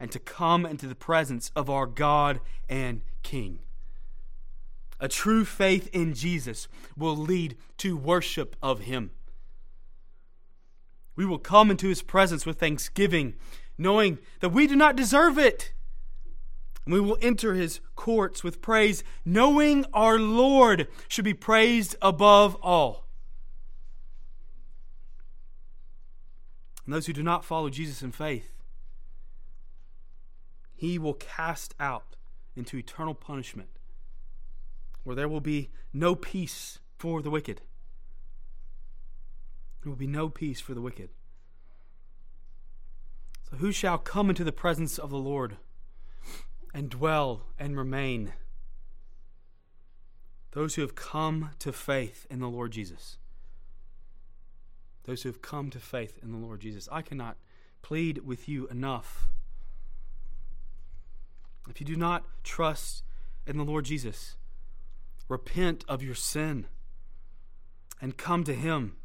and 0.00 0.10
to 0.10 0.18
come 0.18 0.64
into 0.64 0.86
the 0.86 0.94
presence 0.94 1.52
of 1.54 1.68
our 1.68 1.86
God 1.86 2.40
and 2.68 3.02
King. 3.22 3.60
A 5.00 5.08
true 5.08 5.44
faith 5.44 5.88
in 5.92 6.14
Jesus 6.14 6.66
will 6.96 7.16
lead 7.16 7.56
to 7.78 7.96
worship 7.96 8.56
of 8.62 8.80
him. 8.80 9.10
We 11.18 11.26
will 11.26 11.40
come 11.40 11.68
into 11.72 11.88
his 11.88 12.00
presence 12.00 12.46
with 12.46 12.60
thanksgiving, 12.60 13.34
knowing 13.76 14.20
that 14.38 14.50
we 14.50 14.68
do 14.68 14.76
not 14.76 14.94
deserve 14.94 15.36
it. 15.36 15.72
We 16.86 17.00
will 17.00 17.18
enter 17.20 17.54
his 17.54 17.80
courts 17.96 18.44
with 18.44 18.62
praise, 18.62 19.02
knowing 19.24 19.84
our 19.92 20.16
Lord 20.16 20.86
should 21.08 21.24
be 21.24 21.34
praised 21.34 21.96
above 22.00 22.54
all. 22.62 23.08
And 26.84 26.94
those 26.94 27.06
who 27.06 27.12
do 27.12 27.24
not 27.24 27.44
follow 27.44 27.68
Jesus 27.68 28.00
in 28.00 28.12
faith, 28.12 28.52
he 30.76 31.00
will 31.00 31.14
cast 31.14 31.74
out 31.80 32.14
into 32.54 32.76
eternal 32.76 33.14
punishment, 33.14 33.70
where 35.02 35.16
there 35.16 35.28
will 35.28 35.40
be 35.40 35.70
no 35.92 36.14
peace 36.14 36.78
for 36.96 37.22
the 37.22 37.30
wicked. 37.30 37.60
There 39.88 39.92
will 39.94 39.98
be 39.98 40.06
no 40.06 40.28
peace 40.28 40.60
for 40.60 40.74
the 40.74 40.82
wicked. 40.82 41.08
So, 43.48 43.56
who 43.56 43.72
shall 43.72 43.96
come 43.96 44.28
into 44.28 44.44
the 44.44 44.52
presence 44.52 44.98
of 44.98 45.08
the 45.08 45.16
Lord 45.16 45.56
and 46.74 46.90
dwell 46.90 47.46
and 47.58 47.74
remain? 47.74 48.34
Those 50.50 50.74
who 50.74 50.82
have 50.82 50.94
come 50.94 51.52
to 51.60 51.72
faith 51.72 52.26
in 52.28 52.40
the 52.40 52.50
Lord 52.50 52.72
Jesus 52.72 53.16
those 55.04 55.22
who 55.22 55.30
have 55.30 55.40
come 55.40 55.70
to 55.70 55.80
faith 55.80 56.18
in 56.22 56.32
the 56.32 56.36
Lord 56.36 56.60
Jesus. 56.60 56.86
I 56.92 57.00
cannot 57.00 57.38
plead 57.80 58.26
with 58.26 58.46
you 58.46 58.68
enough. 58.68 59.28
If 61.66 61.80
you 61.80 61.86
do 61.86 61.96
not 61.96 62.26
trust 62.44 63.04
in 63.46 63.56
the 63.56 63.64
Lord 63.64 63.86
Jesus, 63.86 64.36
repent 65.26 65.82
of 65.88 66.02
your 66.02 66.14
sin 66.14 66.66
and 68.02 68.18
come 68.18 68.44
to 68.44 68.52
Him. 68.52 68.98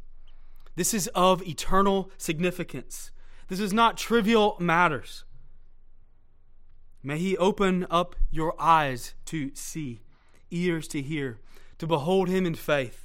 This 0.76 0.92
is 0.92 1.08
of 1.08 1.42
eternal 1.42 2.10
significance. 2.18 3.10
This 3.48 3.60
is 3.60 3.72
not 3.72 3.96
trivial 3.96 4.56
matters. 4.58 5.24
May 7.02 7.18
He 7.18 7.36
open 7.36 7.86
up 7.90 8.16
your 8.30 8.54
eyes 8.60 9.14
to 9.26 9.50
see, 9.54 10.02
ears 10.50 10.88
to 10.88 11.02
hear, 11.02 11.40
to 11.78 11.86
behold 11.86 12.28
Him 12.28 12.46
in 12.46 12.54
faith 12.54 13.04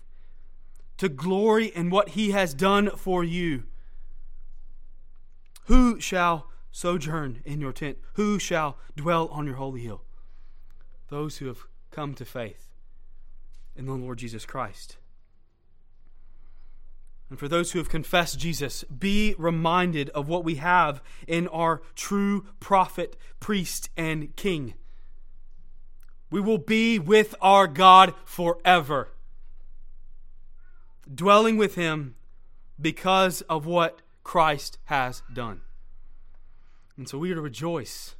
to 0.99 1.07
glory 1.07 1.67
in 1.67 1.89
what 1.89 2.09
he 2.09 2.31
has 2.31 2.53
done 2.53 2.89
for 2.97 3.23
you. 3.23 3.63
Who 5.67 5.97
shall 6.01 6.49
sojourn 6.71 7.41
in 7.45 7.61
your 7.61 7.71
tent? 7.71 7.99
Who 8.15 8.38
shall 8.38 8.77
dwell 8.97 9.29
on 9.29 9.45
your 9.45 9.55
holy 9.55 9.79
hill? 9.79 10.03
Those 11.07 11.38
who 11.38 11.47
have 11.47 11.63
come 11.89 12.13
to 12.15 12.25
faith 12.25 12.67
in 13.77 13.85
the 13.85 13.94
Lord 13.94 14.17
Jesus 14.17 14.46
Christ. 14.46 14.98
And 17.29 17.37
for 17.37 17.48
those 17.48 17.72
who 17.72 17.79
have 17.79 17.89
confessed 17.89 18.39
Jesus, 18.39 18.83
be 18.85 19.35
reminded 19.37 20.09
of 20.09 20.27
what 20.27 20.44
we 20.44 20.55
have 20.55 21.01
in 21.27 21.48
our 21.50 21.81
true 21.96 22.48
prophet, 22.59 23.15
priest, 23.39 23.89
and 23.96 24.35
king. 24.35 24.74
We 26.31 26.42
will 26.42 26.57
be 26.57 26.98
with 27.00 27.35
our 27.42 27.68
God 27.68 28.13
forever 28.25 29.09
dwelling 31.13 31.57
with 31.57 31.75
Him 31.75 32.15
because 32.79 33.42
of 33.42 33.65
what 33.65 34.01
Christ 34.24 34.77
has 34.85 35.24
done. 35.33 35.61
And 36.98 37.07
so 37.07 37.18
we 37.18 37.31
are 37.31 37.35
to 37.35 37.42
rejoice. 37.42 38.15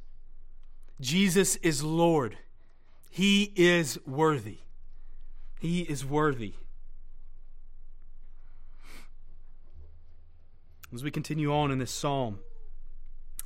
Jesus 1.00 1.56
is 1.56 1.82
Lord. 1.82 2.38
He 3.10 3.52
is 3.56 3.98
worthy. 4.06 4.58
He 5.60 5.82
is 5.82 6.04
worthy. 6.04 6.54
As 10.92 11.04
we 11.04 11.10
continue 11.10 11.52
on 11.52 11.70
in 11.70 11.78
this 11.78 11.92
psalm, 11.92 12.40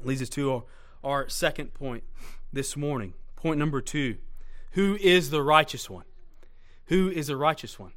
leads 0.02 0.22
us 0.22 0.30
to 0.30 0.52
our, 0.52 0.62
our 1.02 1.28
second 1.28 1.74
point 1.74 2.04
this 2.52 2.76
morning. 2.76 3.14
Point 3.36 3.58
number 3.58 3.80
two 3.80 4.16
Who 4.72 4.96
is 5.00 5.30
the 5.30 5.42
righteous 5.42 5.90
one? 5.90 6.04
Who 6.86 7.10
is 7.10 7.26
the 7.26 7.36
righteous 7.36 7.78
one? 7.78 7.92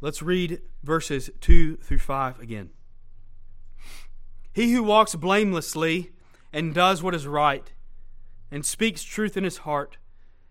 Let's 0.00 0.22
read 0.22 0.60
verses 0.82 1.30
2 1.40 1.76
through 1.76 1.98
5 1.98 2.40
again. 2.40 2.70
He 4.52 4.72
who 4.72 4.82
walks 4.82 5.14
blamelessly 5.14 6.10
and 6.52 6.74
does 6.74 7.02
what 7.02 7.14
is 7.14 7.26
right, 7.26 7.72
and 8.50 8.66
speaks 8.66 9.02
truth 9.02 9.36
in 9.36 9.44
his 9.44 9.58
heart, 9.58 9.96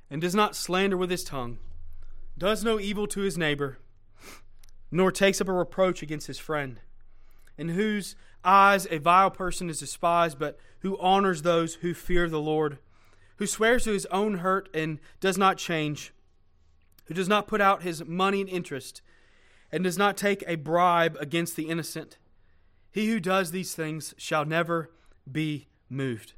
and 0.10 0.22
does 0.22 0.34
not 0.34 0.56
slander 0.56 0.98
with 0.98 1.12
his 1.12 1.24
tongue, 1.24 1.60
does 2.38 2.64
no 2.64 2.80
evil 2.80 3.08
to 3.08 3.22
his 3.22 3.38
neighbor, 3.38 3.78
nor 4.90 5.12
takes 5.12 5.40
up 5.40 5.48
a 5.48 5.54
reproach 5.54 6.02
against 6.02 6.28
his 6.28 6.40
friend, 6.40 6.80
in 7.58 7.70
whose 7.70 8.16
eyes 8.44 8.88
a 8.90 8.98
vile 8.98 9.32
person 9.32 9.70
is 9.70 9.80
despised, 9.80 10.40
but 10.40 10.58
who 10.80 11.00
honors 11.00 11.42
those 11.42 11.76
who 11.76 11.94
fear 11.94 12.28
the 12.28 12.42
Lord, 12.42 12.80
who 13.38 13.48
swears 13.48 13.84
to 13.84 13.92
his 13.92 14.06
own 14.08 14.40
hurt 14.40 14.70
and 14.74 15.00
does 15.20 15.38
not 15.38 15.58
change, 15.58 16.14
who 17.06 17.14
does 17.14 17.30
not 17.30 17.48
put 17.48 17.62
out 17.62 17.84
his 17.84 18.06
money 18.06 18.42
in 18.42 18.48
interest 18.48 19.02
and 19.72 19.84
does 19.84 19.98
not 19.98 20.18
take 20.18 20.44
a 20.48 20.56
bribe 20.56 21.18
against 21.20 21.56
the 21.56 21.70
innocent. 21.70 22.18
He 22.92 23.08
who 23.10 23.20
does 23.20 23.52
these 23.52 23.74
things 23.74 24.14
shall 24.18 24.46
never 24.46 24.92
be 25.32 25.68
moved. 25.90 26.34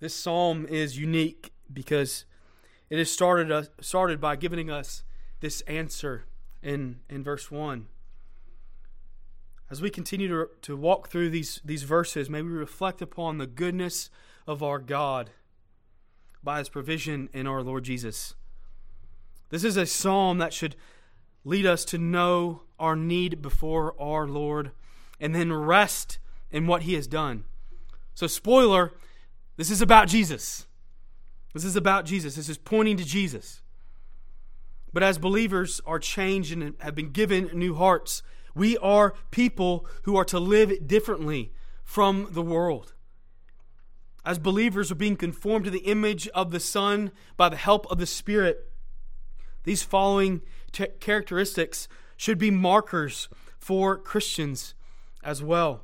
This 0.00 0.14
psalm 0.14 0.66
is 0.66 0.98
unique 0.98 1.52
because 1.72 2.24
it 2.90 2.98
is 2.98 3.10
started, 3.10 3.68
started 3.80 4.20
by 4.20 4.36
giving 4.36 4.70
us 4.70 5.02
this 5.40 5.60
answer 5.62 6.24
in, 6.62 7.00
in 7.08 7.22
verse 7.22 7.50
1. 7.50 7.86
As 9.70 9.80
we 9.80 9.90
continue 9.90 10.28
to, 10.28 10.48
to 10.62 10.76
walk 10.76 11.08
through 11.08 11.30
these, 11.30 11.60
these 11.64 11.82
verses, 11.82 12.28
may 12.28 12.42
we 12.42 12.50
reflect 12.50 13.00
upon 13.00 13.38
the 13.38 13.46
goodness 13.46 14.10
of 14.46 14.62
our 14.62 14.78
God 14.78 15.30
by 16.42 16.58
his 16.58 16.68
provision 16.68 17.28
in 17.32 17.46
our 17.46 17.62
Lord 17.62 17.84
Jesus. 17.84 18.34
This 19.48 19.64
is 19.64 19.76
a 19.76 19.86
psalm 19.86 20.38
that 20.38 20.52
should 20.52 20.76
lead 21.44 21.66
us 21.66 21.84
to 21.86 21.98
know 21.98 22.62
our 22.78 22.96
need 22.96 23.40
before 23.40 23.94
our 24.00 24.26
Lord 24.26 24.72
and 25.20 25.34
then 25.34 25.52
rest 25.52 26.18
in 26.50 26.66
what 26.66 26.82
He 26.82 26.94
has 26.94 27.06
done. 27.06 27.44
So, 28.14 28.26
spoiler, 28.26 28.94
this 29.56 29.70
is 29.70 29.82
about 29.82 30.08
Jesus. 30.08 30.66
This 31.52 31.64
is 31.64 31.76
about 31.76 32.04
Jesus. 32.04 32.36
This 32.36 32.48
is 32.48 32.58
pointing 32.58 32.96
to 32.96 33.04
Jesus. 33.04 33.62
But 34.92 35.02
as 35.02 35.18
believers 35.18 35.80
are 35.86 35.98
changed 35.98 36.52
and 36.52 36.74
have 36.80 36.94
been 36.94 37.10
given 37.10 37.50
new 37.52 37.74
hearts, 37.74 38.22
we 38.54 38.76
are 38.78 39.14
people 39.30 39.86
who 40.02 40.16
are 40.16 40.24
to 40.26 40.38
live 40.38 40.86
differently 40.86 41.52
from 41.82 42.28
the 42.30 42.42
world. 42.42 42.92
As 44.24 44.38
believers 44.38 44.90
are 44.90 44.96
being 44.96 45.16
conformed 45.16 45.66
to 45.66 45.70
the 45.70 45.80
image 45.80 46.28
of 46.28 46.50
the 46.50 46.60
Son 46.60 47.10
by 47.36 47.48
the 47.48 47.56
help 47.56 47.86
of 47.90 47.98
the 47.98 48.06
Spirit, 48.06 48.70
these 49.64 49.82
following 49.82 50.42
t- 50.72 50.86
characteristics 51.00 51.88
should 52.16 52.38
be 52.38 52.50
markers 52.50 53.28
for 53.58 53.98
Christians 53.98 54.74
as 55.22 55.42
well. 55.42 55.82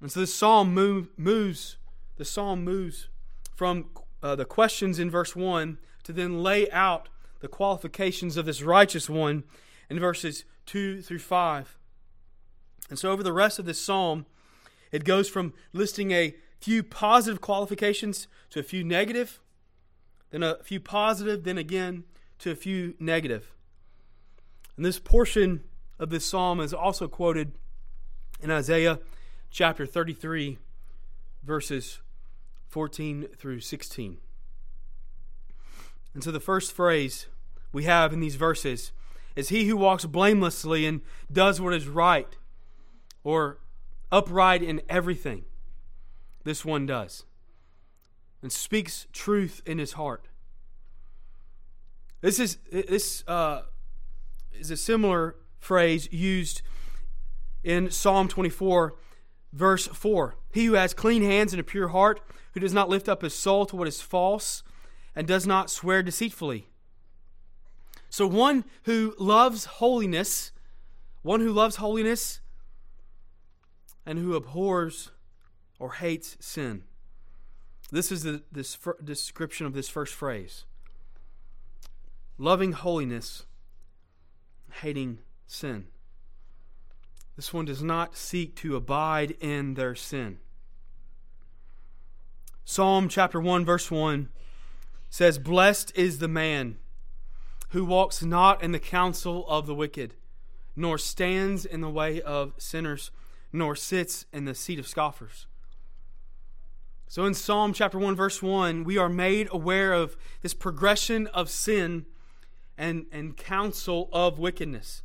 And 0.00 0.12
so 0.12 0.20
the 0.20 0.26
psalm 0.26 0.72
move, 0.72 1.08
moves, 1.16 1.76
the 2.16 2.24
psalm 2.24 2.64
moves 2.64 3.08
from 3.54 3.86
uh, 4.22 4.36
the 4.36 4.44
questions 4.44 4.98
in 4.98 5.10
verse 5.10 5.34
1 5.34 5.78
to 6.04 6.12
then 6.12 6.42
lay 6.42 6.70
out 6.70 7.08
the 7.40 7.48
qualifications 7.48 8.36
of 8.36 8.46
this 8.46 8.62
righteous 8.62 9.08
one 9.08 9.44
in 9.90 9.98
verses 9.98 10.44
2 10.66 11.02
through 11.02 11.18
5. 11.18 11.78
And 12.90 12.98
so 12.98 13.10
over 13.10 13.22
the 13.22 13.32
rest 13.32 13.58
of 13.58 13.64
this 13.64 13.80
psalm, 13.80 14.26
it 14.92 15.04
goes 15.04 15.28
from 15.28 15.52
listing 15.72 16.10
a 16.12 16.34
few 16.60 16.82
positive 16.82 17.40
qualifications 17.40 18.28
to 18.50 18.60
a 18.60 18.62
few 18.62 18.84
negative, 18.84 19.40
then 20.30 20.42
a 20.42 20.58
few 20.62 20.80
positive, 20.80 21.44
then 21.44 21.58
again 21.58 22.04
to 22.38 22.50
a 22.50 22.56
few 22.56 22.94
negative. 22.98 23.52
And 24.76 24.84
this 24.84 24.98
portion 24.98 25.64
of 25.98 26.10
this 26.10 26.26
psalm 26.26 26.60
is 26.60 26.74
also 26.74 27.08
quoted 27.08 27.52
in 28.40 28.50
Isaiah 28.50 29.00
chapter 29.50 29.86
33, 29.86 30.58
verses 31.42 32.00
14 32.68 33.28
through 33.36 33.60
16. 33.60 34.18
And 36.14 36.24
so 36.24 36.30
the 36.30 36.40
first 36.40 36.72
phrase 36.72 37.26
we 37.72 37.84
have 37.84 38.12
in 38.12 38.20
these 38.20 38.36
verses 38.36 38.92
is 39.36 39.50
He 39.50 39.66
who 39.66 39.76
walks 39.76 40.04
blamelessly 40.06 40.86
and 40.86 41.02
does 41.30 41.60
what 41.60 41.74
is 41.74 41.86
right 41.86 42.36
or 43.22 43.58
upright 44.10 44.62
in 44.62 44.80
everything. 44.88 45.44
This 46.44 46.64
one 46.64 46.86
does. 46.86 47.24
And 48.42 48.52
speaks 48.52 49.06
truth 49.12 49.60
in 49.66 49.78
his 49.78 49.92
heart. 49.92 50.28
This 52.20 52.38
is 52.38 52.58
this 52.70 53.24
uh, 53.26 53.62
is 54.52 54.70
a 54.70 54.76
similar 54.76 55.36
phrase 55.58 56.08
used 56.12 56.62
in 57.64 57.90
Psalm 57.90 58.28
24, 58.28 58.94
verse 59.52 59.86
4. 59.88 60.36
He 60.52 60.66
who 60.66 60.74
has 60.74 60.94
clean 60.94 61.22
hands 61.22 61.52
and 61.52 61.60
a 61.60 61.64
pure 61.64 61.88
heart, 61.88 62.20
who 62.54 62.60
does 62.60 62.72
not 62.72 62.88
lift 62.88 63.08
up 63.08 63.22
his 63.22 63.34
soul 63.34 63.66
to 63.66 63.76
what 63.76 63.88
is 63.88 64.00
false, 64.00 64.62
and 65.14 65.26
does 65.26 65.46
not 65.46 65.68
swear 65.68 66.02
deceitfully. 66.02 66.68
So, 68.16 68.26
one 68.26 68.64
who 68.84 69.14
loves 69.18 69.66
holiness, 69.66 70.50
one 71.20 71.40
who 71.40 71.52
loves 71.52 71.76
holiness 71.76 72.40
and 74.06 74.18
who 74.18 74.34
abhors 74.34 75.10
or 75.78 75.92
hates 75.92 76.34
sin. 76.40 76.84
This 77.92 78.10
is 78.10 78.22
the 78.22 78.42
this 78.50 78.78
description 79.04 79.66
of 79.66 79.74
this 79.74 79.90
first 79.90 80.14
phrase 80.14 80.64
loving 82.38 82.72
holiness, 82.72 83.44
hating 84.80 85.18
sin. 85.46 85.88
This 87.36 87.52
one 87.52 87.66
does 87.66 87.82
not 87.82 88.16
seek 88.16 88.56
to 88.56 88.76
abide 88.76 89.32
in 89.42 89.74
their 89.74 89.94
sin. 89.94 90.38
Psalm 92.64 93.10
chapter 93.10 93.42
1, 93.42 93.66
verse 93.66 93.90
1 93.90 94.30
says, 95.10 95.38
Blessed 95.38 95.92
is 95.94 96.18
the 96.18 96.28
man 96.28 96.78
who 97.70 97.84
walks 97.84 98.22
not 98.22 98.62
in 98.62 98.72
the 98.72 98.78
counsel 98.78 99.46
of 99.48 99.66
the 99.66 99.74
wicked, 99.74 100.14
nor 100.74 100.98
stands 100.98 101.64
in 101.64 101.80
the 101.80 101.90
way 101.90 102.20
of 102.20 102.52
sinners, 102.58 103.10
nor 103.52 103.74
sits 103.74 104.26
in 104.32 104.44
the 104.44 104.54
seat 104.54 104.78
of 104.78 104.86
scoffers. 104.86 105.46
So 107.08 107.24
in 107.24 107.34
Psalm 107.34 107.72
chapter 107.72 107.98
1, 107.98 108.16
verse 108.16 108.42
1, 108.42 108.84
we 108.84 108.98
are 108.98 109.08
made 109.08 109.48
aware 109.52 109.92
of 109.92 110.16
this 110.42 110.54
progression 110.54 111.28
of 111.28 111.48
sin 111.48 112.04
and, 112.76 113.06
and 113.12 113.36
counsel 113.36 114.08
of 114.12 114.38
wickedness. 114.38 115.02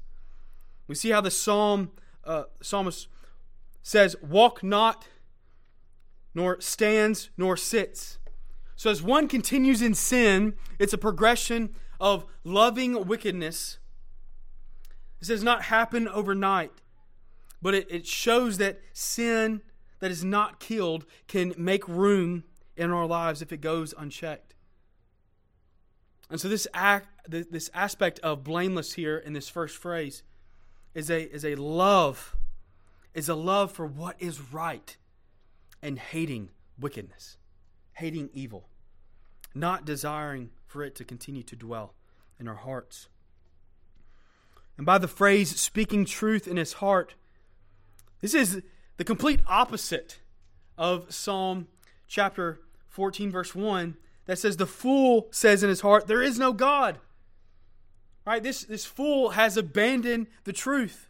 We 0.88 0.96
see 0.96 1.12
how 1.12 1.22
the 1.22 1.32
psalm 1.32 1.92
uh, 2.26 2.44
psalmist 2.62 3.08
says, 3.84 4.16
Walk 4.22 4.64
not, 4.64 5.08
nor 6.34 6.60
stands, 6.60 7.30
nor 7.38 7.56
sits. 7.56 8.18
So 8.76 8.90
as 8.90 9.02
one 9.02 9.28
continues 9.28 9.82
in 9.82 9.94
sin, 9.94 10.56
it's 10.80 10.94
a 10.94 10.98
progression 10.98 11.76
of 12.02 12.26
loving 12.44 13.06
wickedness. 13.06 13.78
This 15.20 15.30
does 15.30 15.44
not 15.44 15.66
happen 15.66 16.08
overnight, 16.08 16.72
but 17.62 17.76
it, 17.76 17.88
it 17.92 18.08
shows 18.08 18.58
that 18.58 18.82
sin 18.92 19.62
that 20.00 20.10
is 20.10 20.26
not 20.26 20.60
killed 20.60 21.06
can 21.28 21.54
make 21.58 21.88
room 21.88 22.44
in 22.76 22.90
our 22.90 23.06
lives 23.06 23.44
if 23.44 23.54
it 23.54 23.62
goes 23.62 23.94
unchecked. 23.98 24.56
And 26.32 26.42
so 26.42 26.48
this 26.50 26.68
act, 26.74 27.08
this 27.30 27.70
aspect 27.74 28.20
of 28.20 28.44
blameless 28.44 28.94
here 28.94 29.18
in 29.18 29.34
this 29.34 29.48
first 29.48 29.78
phrase 29.78 30.24
is 30.96 31.12
a, 31.12 31.32
is 31.32 31.46
a 31.46 31.54
love, 31.54 32.36
is 33.14 33.30
a 33.30 33.36
love 33.36 33.72
for 33.72 33.86
what 33.86 34.16
is 34.20 34.42
right 34.52 34.98
and 35.84 36.00
hating 36.00 36.50
wickedness, 36.80 37.38
hating 37.94 38.32
evil, 38.34 38.70
not 39.54 39.86
desiring 39.86 40.50
for 40.72 40.84
it 40.84 40.96
to 40.96 41.04
continue 41.04 41.44
to 41.44 41.56
dwell 41.56 41.94
in 42.40 42.48
our 42.48 42.56
hearts. 42.56 43.10
And 44.78 44.86
by 44.86 44.98
the 44.98 45.08
phrase 45.08 45.60
speaking 45.60 46.06
truth 46.06 46.48
in 46.48 46.58
his 46.58 46.74
heart, 46.74 47.16
this 48.22 48.34
is 48.34 48.62
the 48.98 49.04
complete 49.04 49.42
opposite 49.46 50.20
of 50.78 51.14
Psalm 51.14 51.68
chapter 52.08 52.62
14, 52.88 53.32
verse 53.32 53.54
1 53.54 53.98
that 54.26 54.40
says, 54.40 54.58
The 54.58 54.66
fool 54.66 55.28
says 55.32 55.62
in 55.62 55.70
his 55.70 55.82
heart, 55.82 56.08
There 56.08 56.22
is 56.22 56.40
no 56.40 56.54
God. 56.54 57.00
Right? 58.26 58.42
This, 58.42 58.64
this 58.64 58.86
fool 58.86 59.32
has 59.32 59.58
abandoned 59.58 60.28
the 60.46 60.54
truth. 60.54 61.10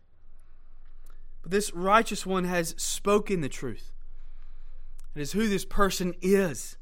But 1.44 1.52
this 1.52 1.74
righteous 1.74 2.26
one 2.26 2.46
has 2.46 2.74
spoken 2.78 3.42
the 3.42 3.50
truth. 3.50 3.94
It 5.16 5.22
is 5.22 5.34
who 5.34 5.48
this 5.48 5.66
person 5.66 6.16
is. 6.22 6.78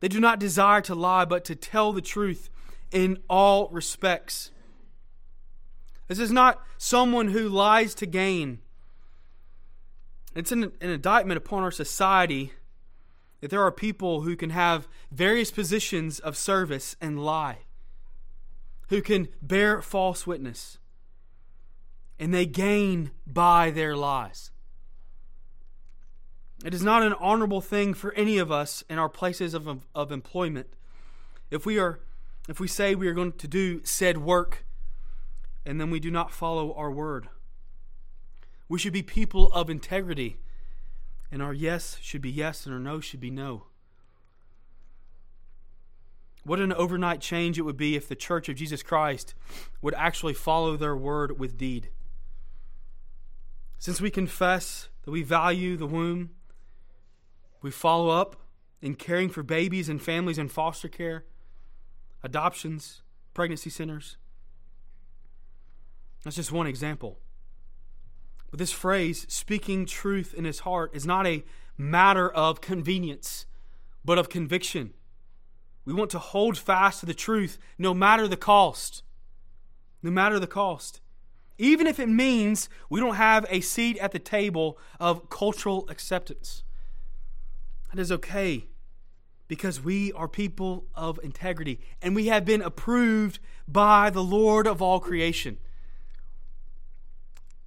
They 0.00 0.08
do 0.08 0.20
not 0.20 0.38
desire 0.38 0.80
to 0.82 0.94
lie, 0.94 1.24
but 1.24 1.44
to 1.46 1.54
tell 1.54 1.92
the 1.92 2.02
truth 2.02 2.50
in 2.92 3.18
all 3.28 3.68
respects. 3.70 4.50
This 6.08 6.18
is 6.18 6.30
not 6.30 6.62
someone 6.78 7.28
who 7.28 7.48
lies 7.48 7.94
to 7.96 8.06
gain. 8.06 8.60
It's 10.34 10.52
an, 10.52 10.64
an 10.80 10.90
indictment 10.90 11.38
upon 11.38 11.62
our 11.62 11.70
society 11.70 12.52
that 13.40 13.50
there 13.50 13.62
are 13.62 13.72
people 13.72 14.22
who 14.22 14.36
can 14.36 14.50
have 14.50 14.88
various 15.10 15.50
positions 15.50 16.18
of 16.18 16.36
service 16.36 16.96
and 17.00 17.24
lie, 17.24 17.58
who 18.88 19.00
can 19.02 19.28
bear 19.42 19.82
false 19.82 20.26
witness, 20.26 20.78
and 22.18 22.32
they 22.32 22.46
gain 22.46 23.10
by 23.26 23.70
their 23.70 23.96
lies. 23.96 24.50
It 26.66 26.74
is 26.74 26.82
not 26.82 27.04
an 27.04 27.14
honorable 27.20 27.60
thing 27.60 27.94
for 27.94 28.12
any 28.14 28.38
of 28.38 28.50
us 28.50 28.82
in 28.90 28.98
our 28.98 29.08
places 29.08 29.54
of, 29.54 29.84
of 29.94 30.10
employment 30.10 30.66
if 31.48 31.64
we 31.64 31.78
are 31.78 32.00
if 32.48 32.58
we 32.58 32.66
say 32.66 32.96
we 32.96 33.06
are 33.06 33.14
going 33.14 33.34
to 33.34 33.46
do 33.46 33.84
said 33.84 34.18
work 34.18 34.64
and 35.64 35.80
then 35.80 35.90
we 35.90 36.00
do 36.00 36.10
not 36.10 36.32
follow 36.32 36.74
our 36.74 36.90
word. 36.90 37.28
We 38.68 38.80
should 38.80 38.92
be 38.92 39.02
people 39.02 39.46
of 39.52 39.70
integrity 39.70 40.38
and 41.30 41.40
our 41.40 41.54
yes 41.54 41.98
should 42.02 42.20
be 42.20 42.32
yes 42.32 42.66
and 42.66 42.74
our 42.74 42.80
no 42.80 42.98
should 42.98 43.20
be 43.20 43.30
no. 43.30 43.66
What 46.42 46.58
an 46.58 46.72
overnight 46.72 47.20
change 47.20 47.60
it 47.60 47.62
would 47.62 47.76
be 47.76 47.94
if 47.94 48.08
the 48.08 48.16
church 48.16 48.48
of 48.48 48.56
Jesus 48.56 48.82
Christ 48.82 49.34
would 49.82 49.94
actually 49.94 50.34
follow 50.34 50.76
their 50.76 50.96
word 50.96 51.38
with 51.38 51.56
deed. 51.56 51.90
Since 53.78 54.00
we 54.00 54.10
confess 54.10 54.88
that 55.04 55.12
we 55.12 55.22
value 55.22 55.76
the 55.76 55.86
womb, 55.86 56.30
we 57.66 57.72
follow 57.72 58.10
up 58.10 58.36
in 58.80 58.94
caring 58.94 59.28
for 59.28 59.42
babies 59.42 59.88
and 59.88 60.00
families 60.00 60.38
in 60.38 60.48
foster 60.48 60.86
care, 60.86 61.24
adoptions, 62.22 63.02
pregnancy 63.34 63.70
centers. 63.70 64.18
That's 66.22 66.36
just 66.36 66.52
one 66.52 66.68
example. 66.68 67.18
But 68.52 68.60
this 68.60 68.70
phrase, 68.70 69.26
speaking 69.28 69.84
truth 69.84 70.32
in 70.32 70.44
his 70.44 70.60
heart, 70.60 70.94
is 70.94 71.04
not 71.04 71.26
a 71.26 71.42
matter 71.76 72.30
of 72.30 72.60
convenience, 72.60 73.46
but 74.04 74.16
of 74.16 74.28
conviction. 74.28 74.94
We 75.84 75.92
want 75.92 76.12
to 76.12 76.20
hold 76.20 76.56
fast 76.56 77.00
to 77.00 77.06
the 77.06 77.14
truth 77.14 77.58
no 77.78 77.92
matter 77.92 78.28
the 78.28 78.36
cost. 78.36 79.02
No 80.04 80.12
matter 80.12 80.38
the 80.38 80.46
cost. 80.46 81.00
Even 81.58 81.88
if 81.88 81.98
it 81.98 82.08
means 82.08 82.68
we 82.88 83.00
don't 83.00 83.16
have 83.16 83.44
a 83.50 83.60
seat 83.60 83.98
at 83.98 84.12
the 84.12 84.20
table 84.20 84.78
of 85.00 85.28
cultural 85.30 85.84
acceptance. 85.88 86.62
That 87.96 88.02
is 88.02 88.12
okay 88.12 88.66
because 89.48 89.80
we 89.80 90.12
are 90.12 90.28
people 90.28 90.84
of 90.94 91.18
integrity 91.22 91.80
and 92.02 92.14
we 92.14 92.26
have 92.26 92.44
been 92.44 92.60
approved 92.60 93.38
by 93.66 94.10
the 94.10 94.22
Lord 94.22 94.66
of 94.66 94.82
all 94.82 95.00
creation. 95.00 95.56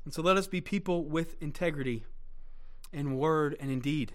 And 0.05 0.13
so 0.13 0.21
let 0.21 0.37
us 0.37 0.45
be 0.45 0.61
people 0.61 1.03
with 1.03 1.35
integrity 1.41 2.05
in 2.93 3.17
word 3.17 3.57
and 3.59 3.71
in 3.71 3.79
deed. 3.79 4.13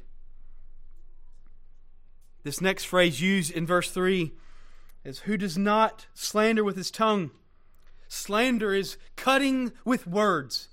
This 2.45 2.61
next 2.61 2.85
phrase 2.85 3.21
used 3.21 3.51
in 3.51 3.67
verse 3.67 3.91
3 3.91 4.31
is 5.03 5.21
Who 5.21 5.37
does 5.37 5.59
not 5.59 6.07
slander 6.15 6.63
with 6.63 6.77
his 6.77 6.93
tongue? 6.93 7.33
Slander 8.07 8.73
is 8.73 8.99
cutting 9.17 9.73
with 9.85 10.07
words, 10.07 10.69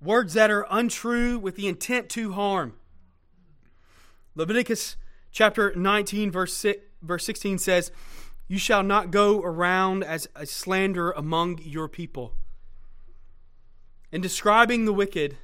words 0.00 0.32
that 0.32 0.50
are 0.50 0.66
untrue 0.70 1.38
with 1.38 1.56
the 1.56 1.68
intent 1.68 2.08
to 2.08 2.32
harm. 2.32 2.72
Leviticus 4.36 4.96
chapter 5.32 5.74
19, 5.74 6.30
verse, 6.30 6.52
6, 6.52 6.78
verse 7.00 7.24
16 7.24 7.56
says, 7.56 7.90
You 8.46 8.58
shall 8.58 8.82
not 8.82 9.10
go 9.10 9.42
around 9.42 10.04
as 10.04 10.28
a 10.36 10.44
slanderer 10.44 11.14
among 11.16 11.58
your 11.62 11.88
people. 11.88 12.34
In 14.12 14.20
describing 14.20 14.84
the 14.84 14.92
wicked, 14.92 15.38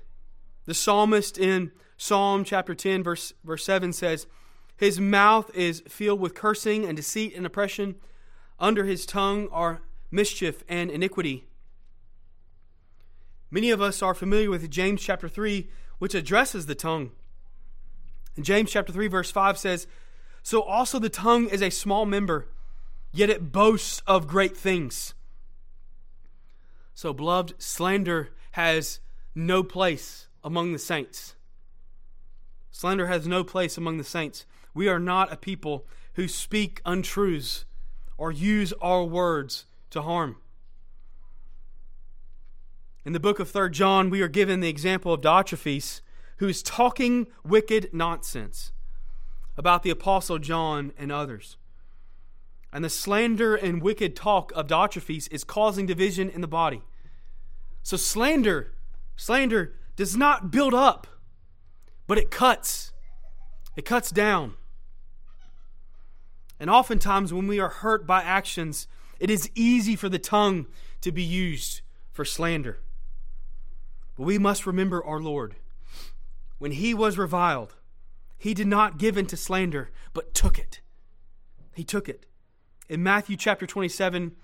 the 0.67 0.75
psalmist 0.75 1.39
in 1.39 1.73
Psalm 1.97 2.45
chapter 2.45 2.75
10, 2.75 3.03
verse, 3.03 3.33
verse 3.43 3.65
7 3.65 3.95
says, 3.95 4.27
His 4.77 5.01
mouth 5.01 5.51
is 5.55 5.83
filled 5.89 6.21
with 6.21 6.35
cursing 6.35 6.85
and 6.85 6.95
deceit 6.95 7.35
and 7.35 7.47
oppression. 7.47 7.97
Under 8.59 8.85
his 8.85 9.07
tongue 9.07 9.49
are 9.51 9.81
mischief 10.11 10.65
and 10.69 10.91
iniquity. 10.91 11.49
Many 13.51 13.71
of 13.71 13.81
us 13.81 14.03
are 14.03 14.15
familiar 14.15 14.51
with 14.51 14.71
James 14.71 15.01
chapter 15.01 15.31
3, 15.31 15.71
which 15.99 16.15
addresses 16.15 16.67
the 16.67 16.75
tongue. 16.75 17.13
And 18.37 18.45
James 18.45 18.71
chapter 18.71 18.93
3 18.93 19.09
verse 19.09 19.31
5 19.31 19.59
says, 19.59 19.87
"So 20.43 20.63
also 20.63 20.99
the 20.99 21.11
tongue 21.11 21.49
is 21.49 21.63
a 21.63 21.71
small 21.71 22.07
member, 22.07 22.49
yet 23.13 23.31
it 23.31 23.53
boasts 23.53 24.03
of 24.07 24.27
great 24.27 24.57
things." 24.57 25.15
So 26.95 27.13
beloved, 27.13 27.55
slander 27.61 28.31
has 28.53 29.01
no 29.35 29.63
place 29.63 30.29
among 30.45 30.73
the 30.73 30.79
saints. 30.79 31.35
Slander 32.71 33.07
has 33.07 33.27
no 33.27 33.45
place 33.45 33.77
among 33.77 33.99
the 33.99 34.05
saints. 34.05 34.47
We 34.75 34.89
are 34.89 34.99
not 34.99 35.33
a 35.33 35.37
people 35.37 35.87
who 36.15 36.27
speak 36.29 36.81
untruths 36.85 37.65
or 38.17 38.33
use 38.33 38.73
our 38.81 39.05
words 39.05 39.67
to 39.91 40.03
harm. 40.03 40.37
In 43.05 43.13
the 43.13 43.21
book 43.21 43.41
of 43.41 43.51
3 43.51 43.73
John, 43.73 44.11
we 44.11 44.23
are 44.23 44.29
given 44.29 44.61
the 44.61 44.69
example 44.69 45.13
of 45.13 45.21
Diotrephes, 45.21 46.01
who 46.43 46.49
is 46.49 46.61
talking 46.61 47.29
wicked 47.45 47.89
nonsense 47.93 48.73
about 49.57 49.85
the 49.85 49.91
Apostle 49.91 50.41
John 50.41 50.93
and 50.99 51.13
others. 51.13 51.57
And 52.73 52.85
the 52.85 52.91
slander 52.91 53.55
and 53.55 53.81
wicked 53.81 54.17
talk 54.17 54.51
of 54.57 54.67
Diotrephes 54.67 55.29
is 55.31 55.45
causing 55.45 55.87
division 55.87 56.29
in 56.29 56.41
the 56.41 56.49
body. 56.49 56.83
So 57.85 57.97
slander, 57.97 58.73
slander 59.15 59.77
does 59.95 60.17
not 60.17 60.51
build 60.51 60.75
up, 60.75 61.07
but 62.09 62.19
it 62.19 62.33
cuts. 62.33 62.93
It 63.77 63.85
cuts 63.85 64.11
down. 64.11 64.55
And 66.59 66.69
oftentimes, 66.69 67.33
when 67.33 67.47
we 67.47 67.61
are 67.61 67.69
hurt 67.69 68.05
by 68.05 68.21
actions, 68.21 68.89
it 69.21 69.31
is 69.31 69.49
easy 69.55 69.95
for 69.95 70.09
the 70.09 70.19
tongue 70.19 70.67
to 71.03 71.13
be 71.13 71.23
used 71.23 71.83
for 72.11 72.25
slander. 72.25 72.81
But 74.17 74.25
we 74.25 74.39
must 74.39 74.67
remember 74.67 75.05
our 75.05 75.21
Lord. 75.21 75.55
When 76.63 76.71
he 76.71 76.95
was 76.95 77.19
reviled, 77.19 77.75
he 78.39 78.55
did 78.55 78.69
not 78.69 78.97
give 78.97 79.19
in 79.19 79.27
to 79.27 79.37
slander, 79.37 79.91
but 80.13 80.33
took 80.33 80.61
it. 80.61 80.81
He 81.75 81.83
took 81.83 82.09
it. 82.09 82.25
In 82.89 83.03
Matthew 83.03 83.37
chapter 83.37 83.67
27 83.67 84.37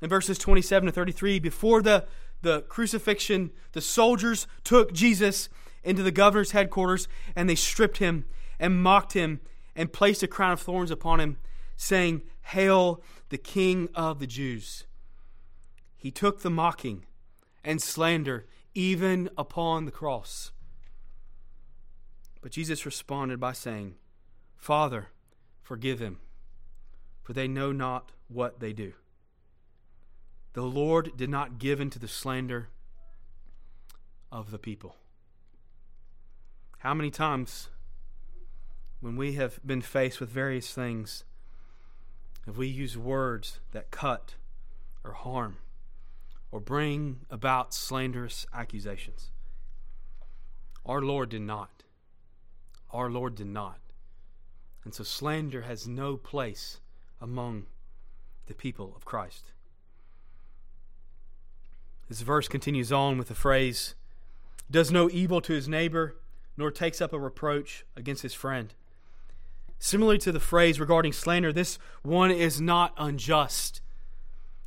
and 0.00 0.08
verses 0.08 0.38
27 0.38 0.86
to 0.86 0.92
33, 0.92 1.40
before 1.40 1.82
the, 1.82 2.06
the 2.42 2.62
crucifixion, 2.68 3.50
the 3.72 3.80
soldiers 3.80 4.46
took 4.62 4.92
Jesus 4.92 5.48
into 5.82 6.04
the 6.04 6.12
governor's 6.12 6.52
headquarters 6.52 7.08
and 7.34 7.50
they 7.50 7.56
stripped 7.56 7.96
him 7.96 8.24
and 8.60 8.80
mocked 8.80 9.14
him 9.14 9.40
and 9.74 9.92
placed 9.92 10.22
a 10.22 10.28
crown 10.28 10.52
of 10.52 10.60
thorns 10.60 10.92
upon 10.92 11.18
him 11.18 11.38
saying, 11.76 12.22
Hail 12.52 13.02
the 13.30 13.38
King 13.38 13.88
of 13.96 14.20
the 14.20 14.28
Jews. 14.28 14.84
He 15.96 16.12
took 16.12 16.42
the 16.42 16.50
mocking 16.50 17.04
and 17.64 17.82
slander 17.82 18.46
even 18.76 19.28
upon 19.36 19.86
the 19.86 19.90
cross. 19.90 20.52
But 22.44 22.52
Jesus 22.52 22.84
responded 22.84 23.40
by 23.40 23.54
saying, 23.54 23.94
Father, 24.54 25.06
forgive 25.62 25.98
them, 25.98 26.18
for 27.22 27.32
they 27.32 27.48
know 27.48 27.72
not 27.72 28.12
what 28.28 28.60
they 28.60 28.74
do. 28.74 28.92
The 30.52 30.60
Lord 30.60 31.16
did 31.16 31.30
not 31.30 31.58
give 31.58 31.80
in 31.80 31.88
to 31.88 31.98
the 31.98 32.06
slander 32.06 32.68
of 34.30 34.50
the 34.50 34.58
people. 34.58 34.96
How 36.80 36.92
many 36.92 37.10
times, 37.10 37.70
when 39.00 39.16
we 39.16 39.32
have 39.36 39.58
been 39.64 39.80
faced 39.80 40.20
with 40.20 40.28
various 40.28 40.70
things, 40.70 41.24
if 42.46 42.58
we 42.58 42.66
use 42.66 42.98
words 42.98 43.60
that 43.72 43.90
cut 43.90 44.34
or 45.02 45.12
harm 45.12 45.56
or 46.50 46.60
bring 46.60 47.20
about 47.30 47.72
slanderous 47.72 48.44
accusations. 48.52 49.30
Our 50.84 51.00
Lord 51.00 51.30
did 51.30 51.40
not. 51.40 51.84
Our 52.94 53.10
Lord 53.10 53.34
did 53.34 53.48
not. 53.48 53.80
And 54.84 54.94
so 54.94 55.02
slander 55.02 55.62
has 55.62 55.88
no 55.88 56.16
place 56.16 56.78
among 57.20 57.66
the 58.46 58.54
people 58.54 58.92
of 58.96 59.04
Christ. 59.04 59.50
This 62.08 62.20
verse 62.20 62.46
continues 62.46 62.92
on 62.92 63.18
with 63.18 63.28
the 63.28 63.34
phrase, 63.34 63.94
does 64.70 64.92
no 64.92 65.10
evil 65.10 65.40
to 65.40 65.54
his 65.54 65.68
neighbor, 65.68 66.16
nor 66.56 66.70
takes 66.70 67.00
up 67.00 67.12
a 67.12 67.18
reproach 67.18 67.84
against 67.96 68.22
his 68.22 68.34
friend. 68.34 68.74
Similarly 69.78 70.18
to 70.18 70.32
the 70.32 70.38
phrase 70.38 70.78
regarding 70.78 71.12
slander, 71.12 71.52
this 71.52 71.78
one 72.02 72.30
is 72.30 72.60
not 72.60 72.94
unjust, 72.96 73.80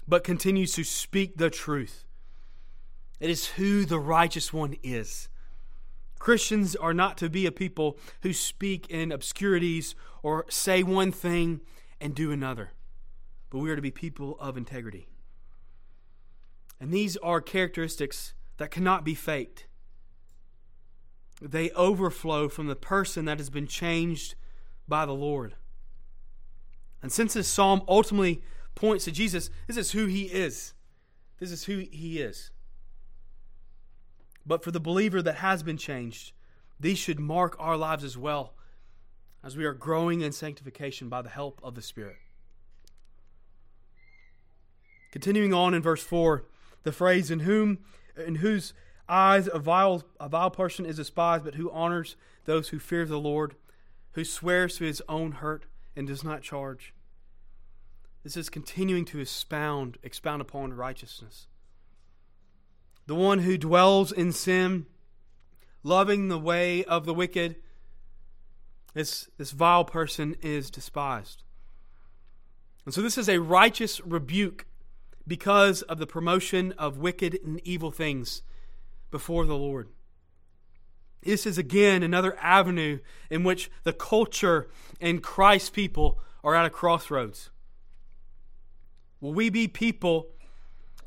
but 0.07 0.23
continues 0.23 0.73
to 0.73 0.83
speak 0.83 1.37
the 1.37 1.49
truth. 1.49 2.03
It 3.19 3.29
is 3.29 3.47
who 3.47 3.85
the 3.85 3.99
righteous 3.99 4.51
one 4.51 4.75
is. 4.83 5.29
Christians 6.19 6.75
are 6.75 6.93
not 6.93 7.17
to 7.17 7.29
be 7.29 7.45
a 7.45 7.51
people 7.51 7.97
who 8.21 8.33
speak 8.33 8.87
in 8.89 9.11
obscurities 9.11 9.95
or 10.23 10.45
say 10.49 10.83
one 10.83 11.11
thing 11.11 11.61
and 12.01 12.13
do 12.15 12.31
another, 12.31 12.71
but 13.49 13.59
we 13.59 13.69
are 13.69 13.75
to 13.75 13.81
be 13.81 13.91
people 13.91 14.37
of 14.39 14.57
integrity. 14.57 15.07
And 16.79 16.91
these 16.91 17.17
are 17.17 17.41
characteristics 17.41 18.33
that 18.57 18.71
cannot 18.71 19.03
be 19.03 19.15
faked. 19.15 19.67
They 21.41 21.69
overflow 21.71 22.49
from 22.49 22.67
the 22.67 22.75
person 22.75 23.25
that 23.25 23.37
has 23.37 23.49
been 23.49 23.67
changed 23.67 24.35
by 24.87 25.05
the 25.05 25.13
Lord. 25.13 25.55
And 27.01 27.11
since 27.11 27.33
this 27.33 27.47
psalm 27.47 27.83
ultimately 27.87 28.41
points 28.73 29.05
to 29.05 29.11
Jesus, 29.11 29.49
this 29.67 29.77
is 29.77 29.91
who 29.91 30.07
he 30.07 30.23
is. 30.23 30.73
This 31.39 31.51
is 31.51 31.65
who 31.65 31.85
he 31.91 32.19
is. 32.19 32.51
But 34.47 34.63
for 34.63 34.71
the 34.71 34.79
believer 34.79 35.21
that 35.21 35.35
has 35.35 35.61
been 35.61 35.77
changed, 35.77 36.31
these 36.79 36.97
should 36.97 37.19
mark 37.19 37.55
our 37.59 37.75
lives 37.75 38.03
as 38.03 38.17
well 38.17 38.53
as 39.43 39.57
we 39.57 39.65
are 39.65 39.73
growing 39.73 40.21
in 40.21 40.31
sanctification 40.31 41.09
by 41.09 41.21
the 41.21 41.29
help 41.29 41.59
of 41.63 41.75
the 41.75 41.81
Spirit. 41.81 42.17
Continuing 45.11 45.53
on 45.53 45.73
in 45.73 45.81
verse 45.81 46.03
4, 46.03 46.45
the 46.83 46.91
phrase, 46.91 47.29
in 47.29 47.41
whom 47.41 47.79
in 48.25 48.35
whose 48.35 48.73
eyes 49.07 49.47
a 49.53 49.59
vile, 49.59 50.03
a 50.19 50.27
vile 50.27 50.49
person 50.49 50.85
is 50.85 50.95
despised, 50.95 51.43
but 51.43 51.55
who 51.55 51.69
honors 51.71 52.15
those 52.45 52.69
who 52.69 52.79
fear 52.79 53.05
the 53.05 53.19
Lord 53.19 53.55
who 54.17 54.25
swears 54.25 54.77
to 54.77 54.83
his 54.83 54.99
own 55.07 55.31
hurt 55.33 55.67
and 55.95 56.07
does 56.07 56.23
not 56.23 56.41
charge. 56.41 56.91
This 58.23 58.35
is 58.35 58.49
continuing 58.49 59.05
to 59.05 59.19
expound, 59.19 59.99
expound 60.01 60.41
upon 60.41 60.73
righteousness. 60.73 61.45
The 63.07 63.15
one 63.15 63.39
who 63.39 63.57
dwells 63.57 64.11
in 64.11 64.31
sin, 64.31 64.85
loving 65.81 66.27
the 66.27 66.37
way 66.37 66.83
of 66.83 67.05
the 67.05 67.13
wicked, 67.13 67.55
this, 68.93 69.29
this 69.37 69.51
vile 69.51 69.85
person 69.85 70.35
is 70.41 70.69
despised. 70.69 71.43
And 72.85 72.93
so 72.93 73.01
this 73.01 73.17
is 73.17 73.29
a 73.29 73.39
righteous 73.39 74.01
rebuke 74.01 74.65
because 75.27 75.81
of 75.83 75.99
the 75.99 76.07
promotion 76.07 76.73
of 76.77 76.97
wicked 76.97 77.39
and 77.43 77.59
evil 77.65 77.91
things 77.91 78.43
before 79.11 79.45
the 79.45 79.57
Lord. 79.57 79.89
This 81.21 81.45
is 81.45 81.57
again 81.57 82.03
another 82.03 82.37
avenue 82.39 82.99
in 83.29 83.43
which 83.43 83.69
the 83.83 83.93
culture 83.93 84.69
and 85.01 85.21
Christ's 85.21 85.69
people 85.69 86.19
are 86.43 86.55
at 86.55 86.65
a 86.65 86.69
crossroads. 86.69 87.49
Will 89.19 89.33
we 89.33 89.49
be 89.49 89.67
people? 89.67 90.27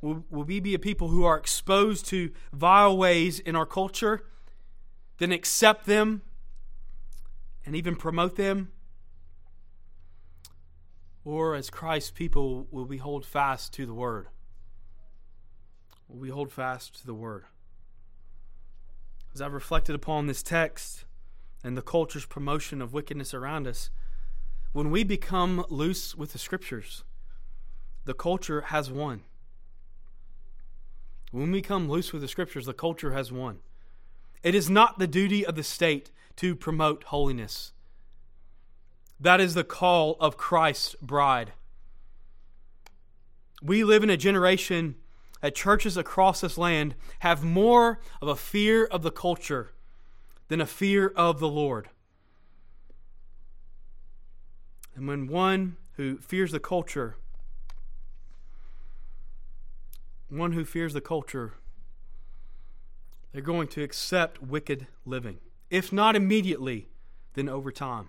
Will, 0.01 0.25
will 0.31 0.45
we 0.45 0.61
be 0.61 0.75
a 0.75 0.79
people 0.79 1.09
who 1.09 1.25
are 1.25 1.37
exposed 1.37 2.07
to 2.07 2.31
vile 2.53 2.97
ways 2.97 3.39
in 3.39 3.55
our 3.55 3.67
culture, 3.67 4.25
then 5.19 5.33
accept 5.33 5.87
them 5.87 6.23
and 7.67 7.77
even 7.77 7.97
promote 7.97 8.37
them? 8.37 8.73
Or 11.25 11.55
as 11.55 11.69
Christ's 11.69 12.11
people, 12.11 12.67
will 12.71 12.87
we 12.87 12.97
hold 12.97 13.27
fast 13.27 13.75
to 13.75 13.85
the 13.85 13.93
Word? 13.93 14.29
Will 16.09 16.19
we 16.19 16.31
hold 16.31 16.51
fast 16.51 17.01
to 17.01 17.07
the 17.07 17.15
Word? 17.15 17.45
as 19.35 19.41
I've 19.41 19.53
reflected 19.53 19.95
upon 19.95 20.27
this 20.27 20.43
text 20.43 21.05
and 21.63 21.77
the 21.77 21.83
culture's 21.83 22.27
promotion 22.27 22.83
of 22.83 22.93
wickedness 22.93 23.35
around 23.35 23.67
us, 23.67 23.91
when 24.73 24.91
we 24.91 25.05
become 25.05 25.65
loose 25.69 26.15
with 26.15 26.33
the 26.33 26.39
scriptures, 26.39 27.05
the 28.05 28.15
culture 28.15 28.63
has 28.63 28.91
won. 28.91 29.23
When 31.31 31.53
we 31.53 31.63
come 31.63 31.89
loose 31.89 32.13
with 32.13 32.23
the 32.23 32.29
scriptures, 32.29 32.67
the 32.67 32.73
culture 32.75 33.13
has 33.13 33.31
won. 33.31 33.61
It 34.43 34.55
is 34.55 34.69
not 34.69 34.99
the 34.99 35.07
duty 35.07 35.45
of 35.45 35.55
the 35.55 35.63
state 35.63 36.11
to 36.37 36.57
promote 36.57 37.05
holiness. 37.05 37.73
That 39.21 39.41
is 39.41 39.55
the 39.55 39.65
call 39.65 40.17
of 40.19 40.37
Christ's 40.37 40.97
bride. 41.03 41.53
We 43.63 43.85
live 43.85 44.03
in 44.03 44.11
a 44.11 44.17
generation 44.17 44.97
that 45.43 45.55
churches 45.55 45.97
across 45.97 46.41
this 46.41 46.59
land 46.59 46.95
have 47.21 47.45
more 47.45 48.01
of 48.21 48.29
a 48.29 48.37
fear 48.37 48.85
of 48.87 49.03
the 49.03 49.11
culture 49.11 49.73
than 50.49 50.61
a 50.61 50.67
fear 50.67 51.13
of 51.15 51.39
the 51.39 51.49
Lord. 51.49 51.91
And 54.95 55.07
when 55.07 55.29
one 55.29 55.77
who 55.93 56.17
fears 56.19 56.53
the 56.53 56.61
culture, 56.61 57.17
one 60.31 60.53
who 60.53 60.65
fears 60.65 60.95
the 60.95 61.01
culture, 61.01 61.55
they're 63.33 63.43
going 63.43 63.69
to 63.69 63.83
accept 63.83 64.43
wicked 64.43 64.87
living. 65.05 65.39
If 65.71 65.93
not 65.93 66.17
immediately, 66.17 66.89
then 67.35 67.49
over 67.49 67.71
time. 67.71 68.09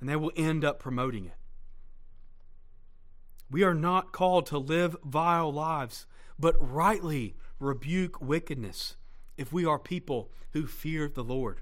And 0.00 0.08
they 0.08 0.16
will 0.16 0.32
end 0.36 0.64
up 0.64 0.78
promoting 0.78 1.26
it. 1.26 1.34
We 3.50 3.62
are 3.62 3.74
not 3.74 4.12
called 4.12 4.46
to 4.46 4.58
live 4.58 4.96
vile 5.04 5.52
lives, 5.52 6.06
but 6.38 6.56
rightly 6.58 7.34
rebuke 7.58 8.20
wickedness 8.20 8.96
if 9.36 9.52
we 9.52 9.64
are 9.64 9.78
people 9.78 10.30
who 10.52 10.66
fear 10.66 11.08
the 11.08 11.24
Lord. 11.24 11.60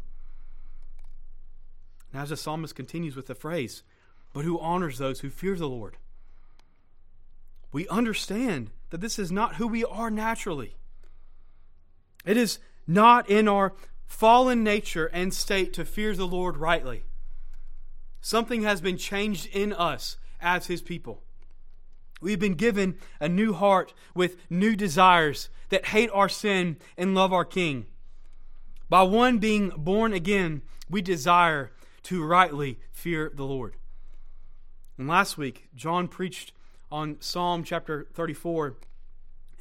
And 2.13 2.23
as 2.23 2.31
the 2.31 2.37
psalmist 2.37 2.75
continues 2.75 3.17
with 3.17 3.27
the 3.27 3.35
phrase, 3.35 3.83
but 4.33 4.45
who 4.45 4.59
honors 4.59 4.99
those 4.99 5.21
who 5.21 5.31
fear 5.31 5.55
the 5.55 5.69
Lord. 5.69 5.97
We 7.77 7.87
understand 7.89 8.71
that 8.89 9.03
this 9.03 9.19
is 9.19 9.31
not 9.31 9.57
who 9.57 9.67
we 9.67 9.85
are 9.85 10.11
naturally. 10.11 10.77
It 12.25 12.39
is 12.39 12.59
not 12.87 13.29
in 13.29 13.49
our 13.49 13.75
fallen 14.07 14.65
nature 14.65 15.11
and 15.13 15.35
state 15.35 15.75
to 15.75 15.85
fear 15.85 16.17
the 16.17 16.27
Lord 16.27 16.57
rightly. 16.57 17.03
Something 18.23 18.63
has 18.63 18.81
been 18.81 18.97
changed 18.97 19.49
in 19.53 19.75
us 19.75 20.17
as 20.41 20.69
His 20.69 20.81
people. 20.81 21.23
We've 22.23 22.41
been 22.41 22.55
given 22.55 22.97
a 23.21 23.29
new 23.29 23.53
heart 23.53 23.93
with 24.15 24.39
new 24.49 24.75
desires 24.75 25.51
that 25.69 25.89
hate 25.89 26.09
our 26.15 26.31
sin 26.31 26.79
and 26.97 27.15
love 27.15 27.31
our 27.31 27.45
King. 27.45 27.85
By 28.89 29.03
one 29.03 29.37
being 29.37 29.69
born 29.77 30.15
again, 30.15 30.63
we 30.89 31.03
desire 31.03 31.73
to 32.05 32.25
rightly 32.25 32.79
fear 32.91 33.31
the 33.35 33.45
Lord. 33.45 33.77
And 34.97 35.07
last 35.07 35.37
week, 35.37 35.69
John 35.75 36.09
preached 36.09 36.53
on 36.91 37.17
Psalm 37.21 37.65
chapter 37.65 38.07
34, 38.15 38.77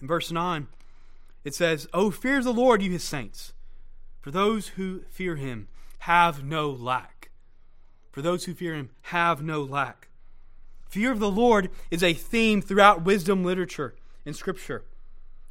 in 0.02 0.08
verse 0.08 0.32
9. 0.32 0.68
It 1.44 1.54
says, 1.54 1.88
Oh, 1.94 2.12
fear 2.12 2.42
the 2.42 2.54
Lord, 2.54 2.82
you 2.82 2.92
his 2.92 3.04
saints, 3.04 3.54
for 4.20 4.32
those 4.32 4.70
who 4.70 5.02
fear 5.10 5.36
him 5.36 5.68
have 6.00 6.44
no 6.44 6.70
lack. 6.70 7.30
For 8.12 8.22
those 8.22 8.46
who 8.46 8.54
fear 8.54 8.74
him 8.76 8.90
have 9.04 9.44
no 9.44 9.62
lack. 9.62 10.08
Fear 10.88 11.12
of 11.12 11.20
the 11.20 11.30
Lord 11.30 11.70
is 11.92 12.02
a 12.02 12.14
theme 12.14 12.62
throughout 12.62 13.04
wisdom 13.04 13.44
literature 13.44 13.96
in 14.24 14.34
Scripture. 14.34 14.86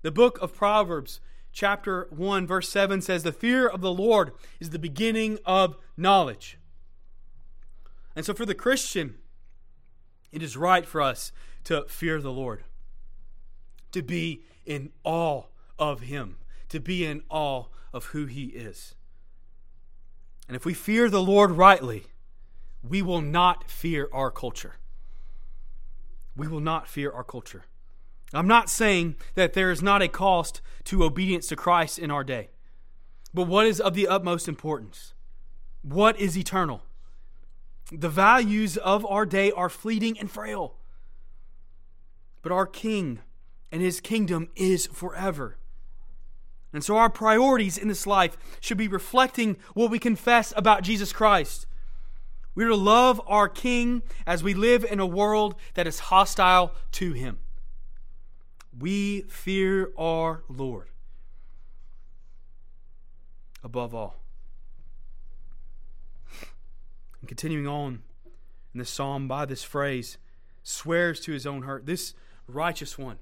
The 0.03 0.11
book 0.11 0.39
of 0.41 0.55
Proverbs, 0.55 1.21
chapter 1.53 2.09
1, 2.11 2.47
verse 2.47 2.69
7 2.69 3.01
says, 3.01 3.23
The 3.23 3.33
fear 3.33 3.67
of 3.69 3.81
the 3.81 3.93
Lord 3.93 4.33
is 4.61 4.71
the 4.71 4.79
beginning 4.79 5.39
of 5.45 5.77
knowledge. 5.97 6.59
And 8.17 8.25
so 8.25 8.33
for 8.33 8.47
the 8.47 8.55
Christian, 8.55 9.17
it 10.33 10.43
is 10.43 10.57
right 10.57 10.87
for 10.87 11.01
us 11.01 11.33
to 11.65 11.85
fear 11.89 12.21
the 12.21 12.33
Lord, 12.33 12.65
to 13.93 14.03
be 14.03 14.43
in 14.67 14.91
awe 15.03 15.45
of 15.79 16.01
Him, 16.01 16.37
to 16.69 16.81
be 16.81 17.05
in 17.05 17.23
awe 17.29 17.65
of 17.93 18.07
who 18.07 18.27
He 18.27 18.47
is. 18.47 18.95
And 20.47 20.57
if 20.57 20.65
we 20.65 20.75
fear 20.75 21.09
the 21.09 21.23
Lord 21.23 21.53
rightly, 21.53 22.05
we 22.87 23.01
will 23.03 23.23
not 23.23 23.71
fear 23.71 24.09
our 24.13 24.31
culture. 24.31 24.77
We 26.37 26.49
will 26.49 26.61
not 26.61 26.89
fear 26.89 27.11
our 27.11 27.25
culture. 27.25 27.65
I'm 28.33 28.49
not 28.49 28.69
saying 28.69 29.17
that 29.37 29.53
there 29.53 29.71
is 29.71 29.83
not 29.83 30.03
a 30.03 30.09
cost 30.09 30.61
to 30.85 31.05
obedience 31.05 31.47
to 31.49 31.57
Christ 31.57 31.99
in 31.99 32.11
our 32.11 32.25
day. 32.25 32.51
But 33.33 33.47
what 33.47 33.67
is 33.67 33.81
of 33.81 33.95
the 33.95 34.09
utmost 34.09 34.49
importance? 34.49 35.15
What 35.83 36.19
is 36.19 36.37
eternal? 36.37 36.83
The 37.93 38.09
values 38.09 38.77
of 38.77 39.07
our 39.07 39.25
day 39.25 39.51
are 39.53 39.69
fleeting 39.69 40.19
and 40.19 40.31
frail. 40.31 40.75
But 42.45 42.53
our 42.53 42.67
King 42.67 43.21
and 43.73 43.81
his 43.81 44.01
kingdom 44.01 44.51
is 44.55 44.87
forever. 44.87 45.57
And 46.75 46.85
so 46.85 46.99
our 46.99 47.09
priorities 47.09 47.79
in 47.79 47.89
this 47.89 48.07
life 48.07 48.37
should 48.61 48.77
be 48.77 48.87
reflecting 48.87 49.57
what 49.73 49.91
we 49.91 49.99
confess 49.99 50.53
about 50.55 50.83
Jesus 50.83 51.11
Christ. 51.11 51.67
We 52.55 52.65
are 52.65 52.69
to 52.69 52.77
love 52.77 53.19
our 53.27 53.49
King 53.49 54.03
as 54.27 54.43
we 54.43 54.53
live 54.53 54.85
in 54.85 55.01
a 55.01 55.07
world 55.07 55.55
that 55.73 55.87
is 55.87 55.99
hostile 55.99 56.75
to 56.93 57.13
him. 57.15 57.39
We 58.79 59.23
fear 59.23 59.93
our 59.97 60.45
Lord 60.47 60.91
above 63.63 63.95
all. 63.95 64.21
And 67.21 67.29
continuing 67.29 67.67
on 67.67 68.03
in 68.75 68.81
the 68.81 68.85
psalm 68.85 69.29
by 69.29 69.47
this 69.47 69.65
phrase, 69.65 70.19
swears 70.63 71.21
to 71.21 71.33
his 71.33 71.47
own 71.47 71.63
hurt. 71.63 71.87
This 71.87 72.13
righteous 72.47 72.99
one, 72.99 73.19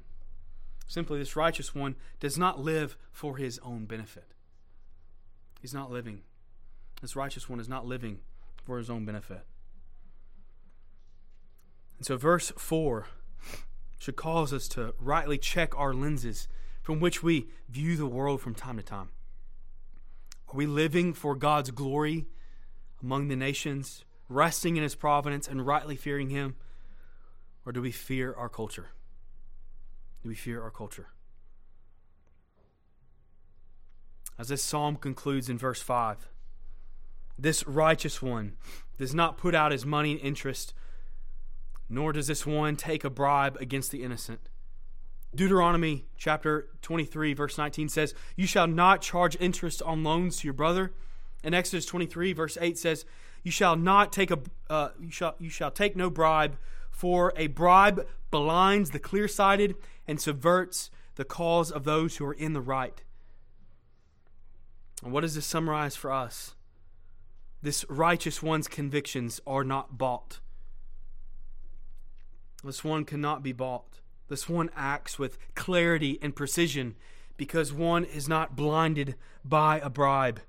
simply 0.87 1.19
this 1.19 1.37
righteous 1.37 1.75
one, 1.75 1.97
does 2.21 2.39
not 2.39 2.61
live 2.61 2.97
for 3.11 3.37
his 3.37 3.59
own 3.61 3.87
benefit. 3.87 4.33
He's 5.61 5.75
not 5.75 5.91
living. 5.91 6.23
This 7.01 7.17
righteous 7.17 7.49
one 7.49 7.61
is 7.61 7.69
not 7.69 7.87
living 7.87 8.19
for 8.65 8.79
his 8.79 8.91
own 8.91 9.05
benefit. 9.05 9.45
And 11.99 12.07
so, 12.07 12.17
verse 12.17 12.53
4 12.57 13.07
should 13.99 14.17
cause 14.17 14.53
us 14.53 14.67
to 14.69 14.95
rightly 14.99 15.39
check 15.39 15.79
our 15.79 15.95
lenses 15.95 16.49
from 16.83 16.99
which 16.99 17.23
we 17.23 17.47
view 17.69 17.97
the 17.97 18.07
world 18.07 18.41
from 18.41 18.55
time 18.55 18.77
to 18.77 18.83
time. 18.83 19.11
Are 20.49 20.57
we 20.57 20.67
living 20.67 21.15
for 21.15 21.37
God's 21.37 21.71
glory 21.71 22.27
among 23.01 23.29
the 23.29 23.37
nations, 23.37 24.05
resting 24.29 24.77
in 24.77 24.83
his 24.83 24.97
providence 24.97 25.47
and 25.47 25.65
rightly 25.65 25.97
fearing 25.97 26.31
him? 26.31 26.57
Or 27.65 27.73
do 27.73 27.81
we 27.81 27.93
fear 27.93 28.35
our 28.35 28.49
culture? 28.49 28.89
Do 30.23 30.29
we 30.29 30.35
fear 30.35 30.63
our 30.63 30.71
culture? 30.71 31.09
As 34.39 34.49
this 34.49 34.63
psalm 34.63 34.97
concludes 34.97 35.49
in 35.49 35.59
verse 35.59 35.83
5, 35.83 36.29
this 37.39 37.67
righteous 37.67 38.23
one 38.23 38.57
does 38.99 39.15
not 39.15 39.37
put 39.37 39.55
out 39.55 39.73
his 39.73 39.85
money 39.85 40.13
and 40.13 40.21
interest, 40.21 40.75
nor 41.89 42.13
does 42.13 42.27
this 42.27 42.47
one 42.47 42.77
take 42.77 43.05
a 43.05 43.11
bribe 43.11 43.57
against 43.61 43.91
the 43.91 44.03
innocent. 44.03 44.49
Deuteronomy 45.35 46.07
chapter 46.17 46.69
23, 46.83 47.35
verse 47.35 47.59
19 47.59 47.89
says, 47.89 48.15
You 48.37 48.47
shall 48.47 48.67
not 48.67 49.01
charge 49.01 49.37
interest 49.41 49.83
on 49.83 50.05
loans 50.05 50.39
to 50.39 50.47
your 50.47 50.55
brother 50.55 50.93
and 51.45 51.55
Exodus 51.55 51.87
23, 51.87 52.33
verse 52.33 52.57
8 52.61 52.79
says, 52.79 53.05
You 53.43 53.51
shall 53.51 53.77
not 53.77 54.13
take 54.13 54.31
a 54.31 54.39
uh, 54.71 54.91
you 55.01 55.11
shall 55.11 55.35
you 55.39 55.51
shall 55.51 55.71
take 55.71 55.97
no 55.97 56.09
bribe, 56.11 56.57
for 56.91 57.33
a 57.37 57.49
bribe 57.49 58.07
blinds 58.33 58.91
the 58.91 58.99
clear 58.99 59.29
sighted 59.29 59.77
and 60.09 60.21
subverts 60.21 60.91
the 61.15 61.25
cause 61.25 61.71
of 61.71 61.85
those 61.85 62.17
who 62.17 62.25
are 62.25 62.33
in 62.33 62.55
the 62.55 62.61
right. 62.61 63.05
And 65.05 65.13
what 65.13 65.21
does 65.21 65.37
this 65.37 65.47
summarize 65.47 65.95
for 65.95 66.11
us? 66.11 66.57
This 67.63 67.85
righteous 67.89 68.43
one's 68.43 68.67
convictions 68.67 69.41
are 69.47 69.63
not 69.63 69.97
bought. 69.97 70.41
This 72.65 72.83
one 72.83 73.05
cannot 73.05 73.43
be 73.43 73.53
bought. 73.53 74.01
This 74.29 74.49
one 74.49 74.71
acts 74.75 75.19
with 75.19 75.39
clarity 75.55 76.19
and 76.23 76.35
precision 76.35 76.97
because 77.37 77.73
one 77.73 78.05
is 78.05 78.29
not 78.29 78.57
blinded 78.57 79.15
by 79.45 79.79
a 79.81 79.91
bribe. 79.91 80.41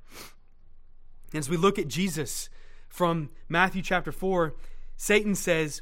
As 1.34 1.50
we 1.50 1.58
look 1.58 1.78
at 1.78 1.88
Jesus 1.88 2.50
from 2.88 3.30
Matthew 3.50 3.82
chapter 3.82 4.12
4, 4.12 4.54
Satan 4.96 5.36
says, 5.36 5.82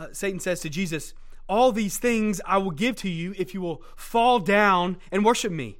uh, 0.00 0.06
Satan 0.12 0.40
says 0.40 0.60
to 0.60 0.70
Jesus, 0.70 1.12
All 1.48 1.72
these 1.72 1.98
things 1.98 2.40
I 2.46 2.56
will 2.56 2.70
give 2.70 2.96
to 2.96 3.08
you 3.10 3.34
if 3.36 3.52
you 3.52 3.60
will 3.60 3.82
fall 3.96 4.38
down 4.38 4.96
and 5.12 5.24
worship 5.24 5.52
me. 5.52 5.78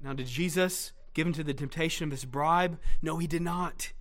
Now, 0.00 0.14
did 0.14 0.26
Jesus 0.26 0.92
give 1.12 1.26
into 1.26 1.44
the 1.44 1.52
temptation 1.52 2.04
of 2.04 2.10
this 2.10 2.24
bribe? 2.24 2.78
No, 3.02 3.18
he 3.18 3.26
did 3.26 3.42
not. 3.42 3.92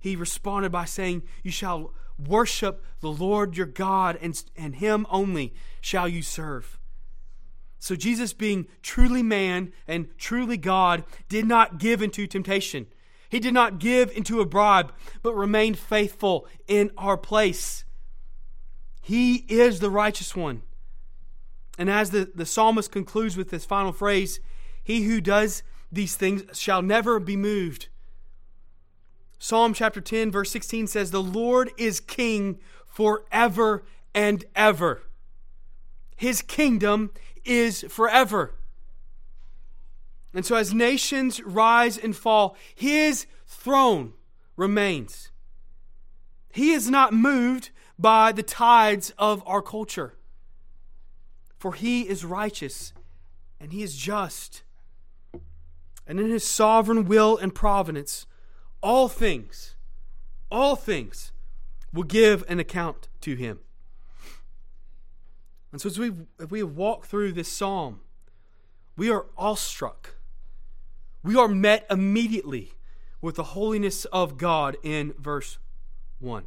He 0.00 0.16
responded 0.16 0.72
by 0.72 0.86
saying, 0.86 1.22
You 1.42 1.50
shall 1.50 1.92
worship 2.18 2.82
the 3.00 3.10
Lord 3.10 3.56
your 3.56 3.66
God, 3.66 4.18
and, 4.22 4.42
and 4.56 4.76
him 4.76 5.06
only 5.10 5.52
shall 5.82 6.08
you 6.08 6.22
serve. 6.22 6.78
So 7.78 7.94
Jesus, 7.94 8.32
being 8.32 8.68
truly 8.80 9.22
man 9.22 9.72
and 9.86 10.08
truly 10.16 10.56
God, 10.56 11.04
did 11.28 11.46
not 11.46 11.78
give 11.78 12.00
into 12.00 12.26
temptation. 12.26 12.86
He 13.32 13.40
did 13.40 13.54
not 13.54 13.78
give 13.78 14.10
into 14.10 14.42
a 14.42 14.44
bribe, 14.44 14.92
but 15.22 15.32
remained 15.32 15.78
faithful 15.78 16.46
in 16.68 16.90
our 16.98 17.16
place. 17.16 17.86
He 19.00 19.46
is 19.48 19.80
the 19.80 19.88
righteous 19.88 20.36
one. 20.36 20.60
And 21.78 21.88
as 21.88 22.10
the, 22.10 22.30
the 22.34 22.44
psalmist 22.44 22.92
concludes 22.92 23.34
with 23.34 23.48
this 23.48 23.64
final 23.64 23.90
phrase, 23.90 24.38
he 24.84 25.04
who 25.04 25.22
does 25.22 25.62
these 25.90 26.14
things 26.14 26.42
shall 26.52 26.82
never 26.82 27.18
be 27.18 27.34
moved. 27.34 27.88
Psalm 29.38 29.72
chapter 29.72 30.02
10, 30.02 30.30
verse 30.30 30.50
16 30.50 30.86
says, 30.88 31.10
The 31.10 31.22
Lord 31.22 31.70
is 31.78 32.00
king 32.00 32.58
forever 32.86 33.82
and 34.14 34.44
ever. 34.54 35.04
His 36.16 36.42
kingdom 36.42 37.10
is 37.46 37.80
forever. 37.88 38.56
And 40.34 40.46
so, 40.46 40.56
as 40.56 40.72
nations 40.72 41.42
rise 41.42 41.98
and 41.98 42.16
fall, 42.16 42.56
his 42.74 43.26
throne 43.46 44.14
remains. 44.56 45.30
He 46.52 46.72
is 46.72 46.88
not 46.88 47.12
moved 47.12 47.70
by 47.98 48.32
the 48.32 48.42
tides 48.42 49.12
of 49.18 49.42
our 49.46 49.62
culture, 49.62 50.14
for 51.58 51.74
he 51.74 52.02
is 52.02 52.24
righteous 52.24 52.92
and 53.60 53.72
he 53.72 53.82
is 53.82 53.96
just. 53.96 54.62
And 56.06 56.18
in 56.18 56.30
his 56.30 56.46
sovereign 56.46 57.04
will 57.04 57.36
and 57.36 57.54
providence, 57.54 58.26
all 58.82 59.08
things, 59.08 59.76
all 60.50 60.74
things 60.76 61.32
will 61.92 62.02
give 62.02 62.44
an 62.48 62.58
account 62.58 63.08
to 63.20 63.34
him. 63.36 63.60
And 65.70 65.80
so 65.80 65.88
as 65.88 65.98
we, 65.98 66.12
we 66.50 66.62
walk 66.62 67.06
through 67.06 67.32
this 67.32 67.48
psalm, 67.48 68.00
we 68.96 69.10
are 69.10 69.26
awestruck. 69.38 70.16
We 71.22 71.36
are 71.36 71.48
met 71.48 71.86
immediately 71.88 72.72
with 73.20 73.36
the 73.36 73.44
holiness 73.44 74.04
of 74.06 74.36
God 74.36 74.76
in 74.82 75.14
verse 75.18 75.58
1. 76.18 76.44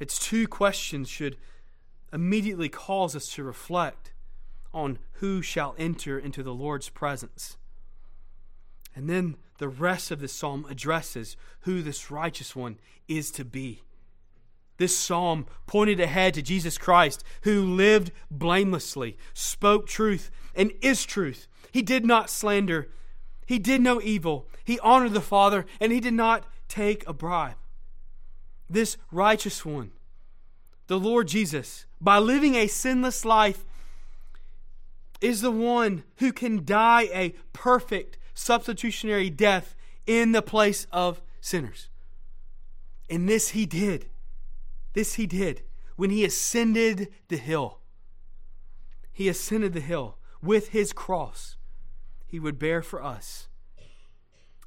Its 0.00 0.18
two 0.18 0.48
questions 0.48 1.08
should 1.08 1.36
immediately 2.12 2.68
cause 2.68 3.14
us 3.14 3.28
to 3.34 3.44
reflect 3.44 4.12
on 4.72 4.98
who 5.14 5.42
shall 5.42 5.74
enter 5.78 6.18
into 6.18 6.42
the 6.42 6.54
Lord's 6.54 6.88
presence. 6.88 7.56
And 8.94 9.08
then 9.08 9.36
the 9.58 9.68
rest 9.68 10.10
of 10.10 10.20
the 10.20 10.28
psalm 10.28 10.66
addresses 10.68 11.36
who 11.60 11.82
this 11.82 12.10
righteous 12.10 12.56
one 12.56 12.78
is 13.08 13.30
to 13.32 13.44
be. 13.44 13.82
This 14.78 14.96
psalm 14.96 15.46
pointed 15.66 16.00
ahead 16.00 16.34
to 16.34 16.42
Jesus 16.42 16.78
Christ, 16.78 17.22
who 17.42 17.62
lived 17.62 18.10
blamelessly, 18.30 19.16
spoke 19.34 19.86
truth, 19.86 20.30
and 20.54 20.72
is 20.80 21.04
truth. 21.04 21.46
He 21.70 21.82
did 21.82 22.04
not 22.04 22.30
slander, 22.30 22.88
he 23.52 23.58
did 23.58 23.82
no 23.82 24.00
evil, 24.00 24.48
he 24.64 24.78
honored 24.78 25.12
the 25.12 25.20
Father, 25.20 25.66
and 25.78 25.92
he 25.92 26.00
did 26.00 26.14
not 26.14 26.46
take 26.68 27.06
a 27.06 27.12
bribe. 27.12 27.56
This 28.70 28.96
righteous 29.10 29.62
one, 29.62 29.90
the 30.86 30.98
Lord 30.98 31.28
Jesus, 31.28 31.84
by 32.00 32.18
living 32.18 32.54
a 32.54 32.66
sinless 32.66 33.26
life, 33.26 33.66
is 35.20 35.42
the 35.42 35.50
one 35.50 36.02
who 36.16 36.32
can 36.32 36.64
die 36.64 37.10
a 37.12 37.34
perfect 37.52 38.16
substitutionary 38.32 39.28
death 39.28 39.76
in 40.06 40.32
the 40.32 40.40
place 40.40 40.86
of 40.90 41.20
sinners. 41.42 41.90
And 43.10 43.28
this 43.28 43.50
he 43.50 43.66
did. 43.66 44.06
This 44.94 45.16
he 45.16 45.26
did 45.26 45.62
when 45.96 46.08
he 46.08 46.24
ascended 46.24 47.12
the 47.28 47.36
hill. 47.36 47.80
He 49.12 49.28
ascended 49.28 49.74
the 49.74 49.80
hill 49.80 50.16
with 50.42 50.68
his 50.68 50.94
cross. 50.94 51.58
He 52.32 52.40
would 52.40 52.58
bear 52.58 52.80
for 52.80 53.02
us. 53.02 53.48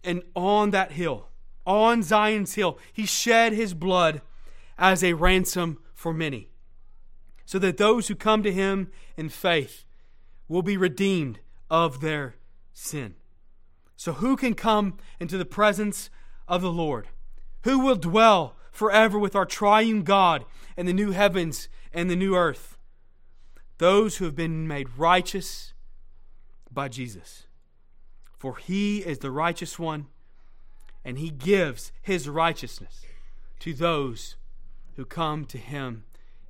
And 0.04 0.22
on 0.36 0.70
that 0.70 0.92
hill, 0.92 1.30
on 1.66 2.04
Zion's 2.04 2.54
hill, 2.54 2.78
he 2.94 3.08
shed 3.08 3.54
his 3.54 3.74
blood 3.74 4.22
as 4.78 5.04
a 5.04 5.14
ransom 5.14 5.80
for 5.96 6.14
many, 6.14 6.52
so 7.44 7.58
that 7.58 7.78
those 7.78 8.08
who 8.08 8.14
come 8.14 8.44
to 8.44 8.54
him 8.54 8.92
in 9.18 9.30
faith 9.30 9.84
will 10.48 10.62
be 10.62 10.78
redeemed 10.78 11.40
of 11.68 12.02
their 12.02 12.36
sin. 12.72 13.16
So, 13.96 14.14
who 14.14 14.38
can 14.38 14.54
come 14.54 14.98
into 15.20 15.36
the 15.36 15.44
presence 15.44 16.12
of 16.48 16.62
the 16.62 16.72
Lord? 16.72 17.08
Who 17.64 17.80
will 17.80 17.96
dwell 17.96 18.58
forever 18.72 19.18
with 19.18 19.36
our 19.36 19.48
triune 19.48 20.04
God 20.04 20.46
in 20.78 20.86
the 20.86 20.94
new 20.94 21.14
heavens 21.14 21.68
and 21.92 22.12
the 22.12 22.16
new 22.16 22.36
earth? 22.36 22.78
Those 23.80 24.18
who 24.18 24.26
have 24.26 24.36
been 24.36 24.68
made 24.68 25.00
righteous 25.00 25.74
by 26.72 26.90
Jesus. 26.90 27.45
For 28.38 28.58
he 28.58 29.00
is 29.00 29.20
the 29.20 29.32
righteous 29.32 29.80
one, 29.80 30.08
and 31.04 31.18
he 31.18 31.30
gives 31.30 31.92
his 32.02 32.28
righteousness 32.28 33.06
to 33.60 33.74
those 33.74 34.36
who 34.96 35.06
come 35.06 35.46
to 35.46 35.58
him 35.58 36.04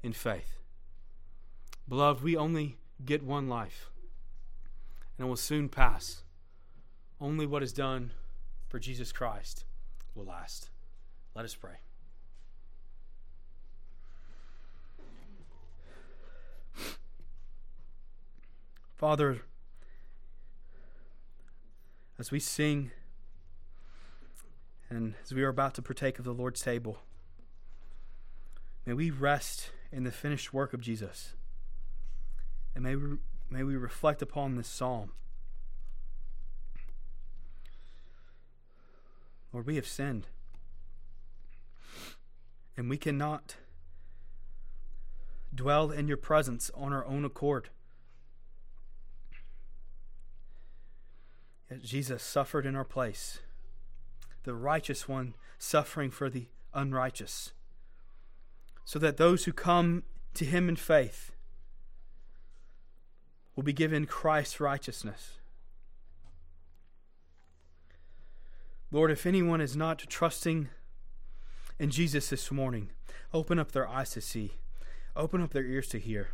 in 0.03 0.13
faith. 0.13 0.57
Beloved, 1.87 2.23
we 2.23 2.35
only 2.35 2.77
get 3.03 3.23
one 3.23 3.47
life, 3.47 3.89
and 5.17 5.25
it 5.25 5.29
will 5.29 5.35
soon 5.35 5.69
pass. 5.69 6.23
Only 7.21 7.45
what 7.45 7.63
is 7.63 7.73
done 7.73 8.11
for 8.67 8.79
Jesus 8.79 9.11
Christ 9.11 9.65
will 10.15 10.25
last. 10.25 10.69
Let 11.35 11.45
us 11.45 11.55
pray. 11.55 11.75
Father, 18.95 19.41
as 22.17 22.31
we 22.31 22.39
sing 22.39 22.91
and 24.89 25.15
as 25.23 25.33
we 25.33 25.43
are 25.43 25.49
about 25.49 25.73
to 25.75 25.81
partake 25.81 26.19
of 26.19 26.25
the 26.25 26.33
Lord's 26.33 26.61
table, 26.61 26.99
may 28.85 28.93
we 28.93 29.09
rest 29.09 29.71
in 29.91 30.03
the 30.03 30.11
finished 30.11 30.53
work 30.53 30.73
of 30.73 30.81
Jesus. 30.81 31.33
And 32.73 32.83
may 32.83 32.95
we, 32.95 33.17
may 33.49 33.63
we 33.63 33.75
reflect 33.75 34.21
upon 34.21 34.55
this 34.55 34.67
psalm. 34.67 35.11
Lord, 39.51 39.65
we 39.65 39.75
have 39.77 39.87
sinned. 39.87 40.27
And 42.77 42.89
we 42.89 42.97
cannot 42.97 43.55
dwell 45.53 45.91
in 45.91 46.09
your 46.09 46.17
presence 46.17 46.69
on 46.75 46.91
our 46.91 47.05
own 47.05 47.23
accord. 47.23 47.69
Jesus 51.81 52.21
suffered 52.23 52.65
in 52.65 52.75
our 52.75 52.83
place, 52.83 53.39
the 54.43 54.53
righteous 54.53 55.07
one 55.07 55.33
suffering 55.57 56.11
for 56.11 56.29
the 56.29 56.47
unrighteous, 56.73 57.53
so 58.83 58.99
that 58.99 59.17
those 59.17 59.45
who 59.45 59.53
come 59.53 60.03
to 60.33 60.45
him 60.45 60.69
in 60.69 60.75
faith 60.75 61.31
will 63.55 63.63
be 63.63 63.73
given 63.73 64.05
Christ's 64.05 64.59
righteousness. 64.59 65.39
Lord, 68.91 69.11
if 69.11 69.25
anyone 69.25 69.61
is 69.61 69.75
not 69.75 69.99
trusting 69.99 70.69
in 71.79 71.89
Jesus 71.89 72.29
this 72.29 72.51
morning, 72.51 72.89
open 73.33 73.59
up 73.59 73.71
their 73.71 73.87
eyes 73.87 74.11
to 74.11 74.21
see, 74.21 74.51
open 75.15 75.41
up 75.41 75.51
their 75.51 75.65
ears 75.65 75.87
to 75.89 75.99
hear, 75.99 76.29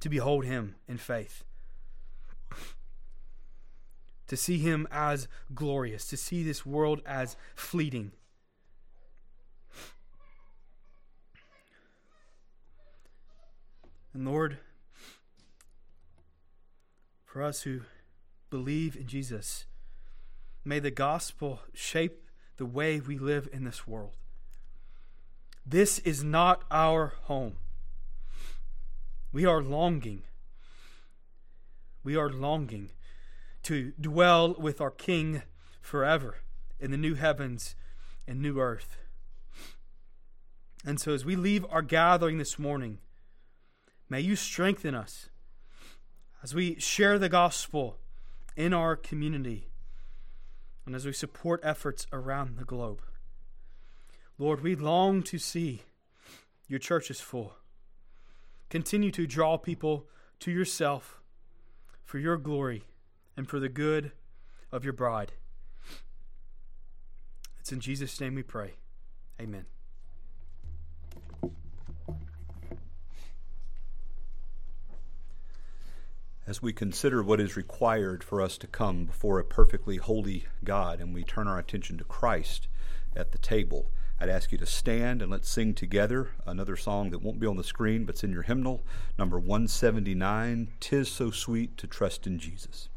to 0.00 0.08
behold 0.08 0.44
Him 0.44 0.74
in 0.88 0.98
faith, 0.98 1.44
to 4.32 4.36
see 4.38 4.56
Him 4.56 4.88
as 4.90 5.28
glorious, 5.54 6.06
to 6.06 6.16
see 6.16 6.42
this 6.42 6.64
world 6.64 7.02
as 7.04 7.36
fleeting. 7.54 8.12
And 14.14 14.26
Lord, 14.26 14.56
for 17.24 17.42
us 17.42 17.62
who 17.62 17.82
believe 18.50 18.96
in 18.96 19.06
Jesus, 19.06 19.66
May 20.64 20.78
the 20.78 20.90
gospel 20.90 21.60
shape 21.74 22.22
the 22.56 22.66
way 22.66 23.00
we 23.00 23.18
live 23.18 23.48
in 23.52 23.64
this 23.64 23.86
world. 23.86 24.16
This 25.66 25.98
is 26.00 26.22
not 26.22 26.62
our 26.70 27.14
home. 27.22 27.56
We 29.32 29.44
are 29.44 29.62
longing. 29.62 30.22
We 32.04 32.16
are 32.16 32.30
longing 32.30 32.90
to 33.64 33.92
dwell 34.00 34.54
with 34.58 34.80
our 34.80 34.90
King 34.90 35.42
forever 35.80 36.36
in 36.80 36.90
the 36.90 36.96
new 36.96 37.14
heavens 37.14 37.74
and 38.26 38.40
new 38.40 38.58
earth. 38.58 38.96
And 40.84 41.00
so, 41.00 41.12
as 41.12 41.24
we 41.24 41.36
leave 41.36 41.64
our 41.70 41.82
gathering 41.82 42.38
this 42.38 42.58
morning, 42.58 42.98
may 44.08 44.20
you 44.20 44.34
strengthen 44.34 44.94
us 44.94 45.28
as 46.42 46.54
we 46.54 46.78
share 46.80 47.18
the 47.18 47.28
gospel 47.28 47.98
in 48.56 48.74
our 48.74 48.96
community 48.96 49.68
and 50.84 50.96
as 50.96 51.06
we 51.06 51.12
support 51.12 51.60
efforts 51.62 52.06
around 52.12 52.56
the 52.56 52.64
globe. 52.64 53.02
Lord, 54.38 54.60
we 54.60 54.74
long 54.74 55.22
to 55.24 55.38
see 55.38 55.82
your 56.66 56.80
churches 56.80 57.20
full. 57.20 57.54
Continue 58.70 59.12
to 59.12 59.26
draw 59.26 59.56
people 59.56 60.06
to 60.40 60.50
yourself 60.50 61.20
for 62.02 62.18
your 62.18 62.36
glory 62.36 62.84
and 63.42 63.48
for 63.48 63.58
the 63.58 63.68
good 63.68 64.12
of 64.70 64.84
your 64.84 64.92
bride. 64.92 65.32
It's 67.58 67.72
in 67.72 67.80
Jesus' 67.80 68.20
name 68.20 68.36
we 68.36 68.44
pray. 68.44 68.74
Amen. 69.40 69.64
as 76.44 76.60
we 76.60 76.72
consider 76.72 77.22
what 77.22 77.40
is 77.40 77.56
required 77.56 78.22
for 78.22 78.42
us 78.42 78.58
to 78.58 78.66
come 78.66 79.06
before 79.06 79.38
a 79.38 79.44
perfectly 79.44 79.96
holy 79.96 80.44
God 80.62 81.00
and 81.00 81.14
we 81.14 81.22
turn 81.22 81.48
our 81.48 81.58
attention 81.58 81.96
to 81.98 82.04
Christ 82.04 82.68
at 83.16 83.32
the 83.32 83.38
table, 83.38 83.90
I'd 84.20 84.28
ask 84.28 84.52
you 84.52 84.58
to 84.58 84.66
stand 84.66 85.22
and 85.22 85.30
let's 85.30 85.48
sing 85.48 85.74
together 85.74 86.30
another 86.44 86.76
song 86.76 87.10
that 87.10 87.22
won't 87.22 87.40
be 87.40 87.46
on 87.46 87.56
the 87.56 87.64
screen 87.64 88.04
but's 88.04 88.22
in 88.22 88.32
your 88.32 88.42
hymnal, 88.42 88.84
number 89.18 89.38
179, 89.38 90.68
Tis 90.78 91.10
So 91.10 91.30
Sweet 91.30 91.76
to 91.78 91.86
Trust 91.86 92.26
in 92.26 92.38
Jesus. 92.38 92.88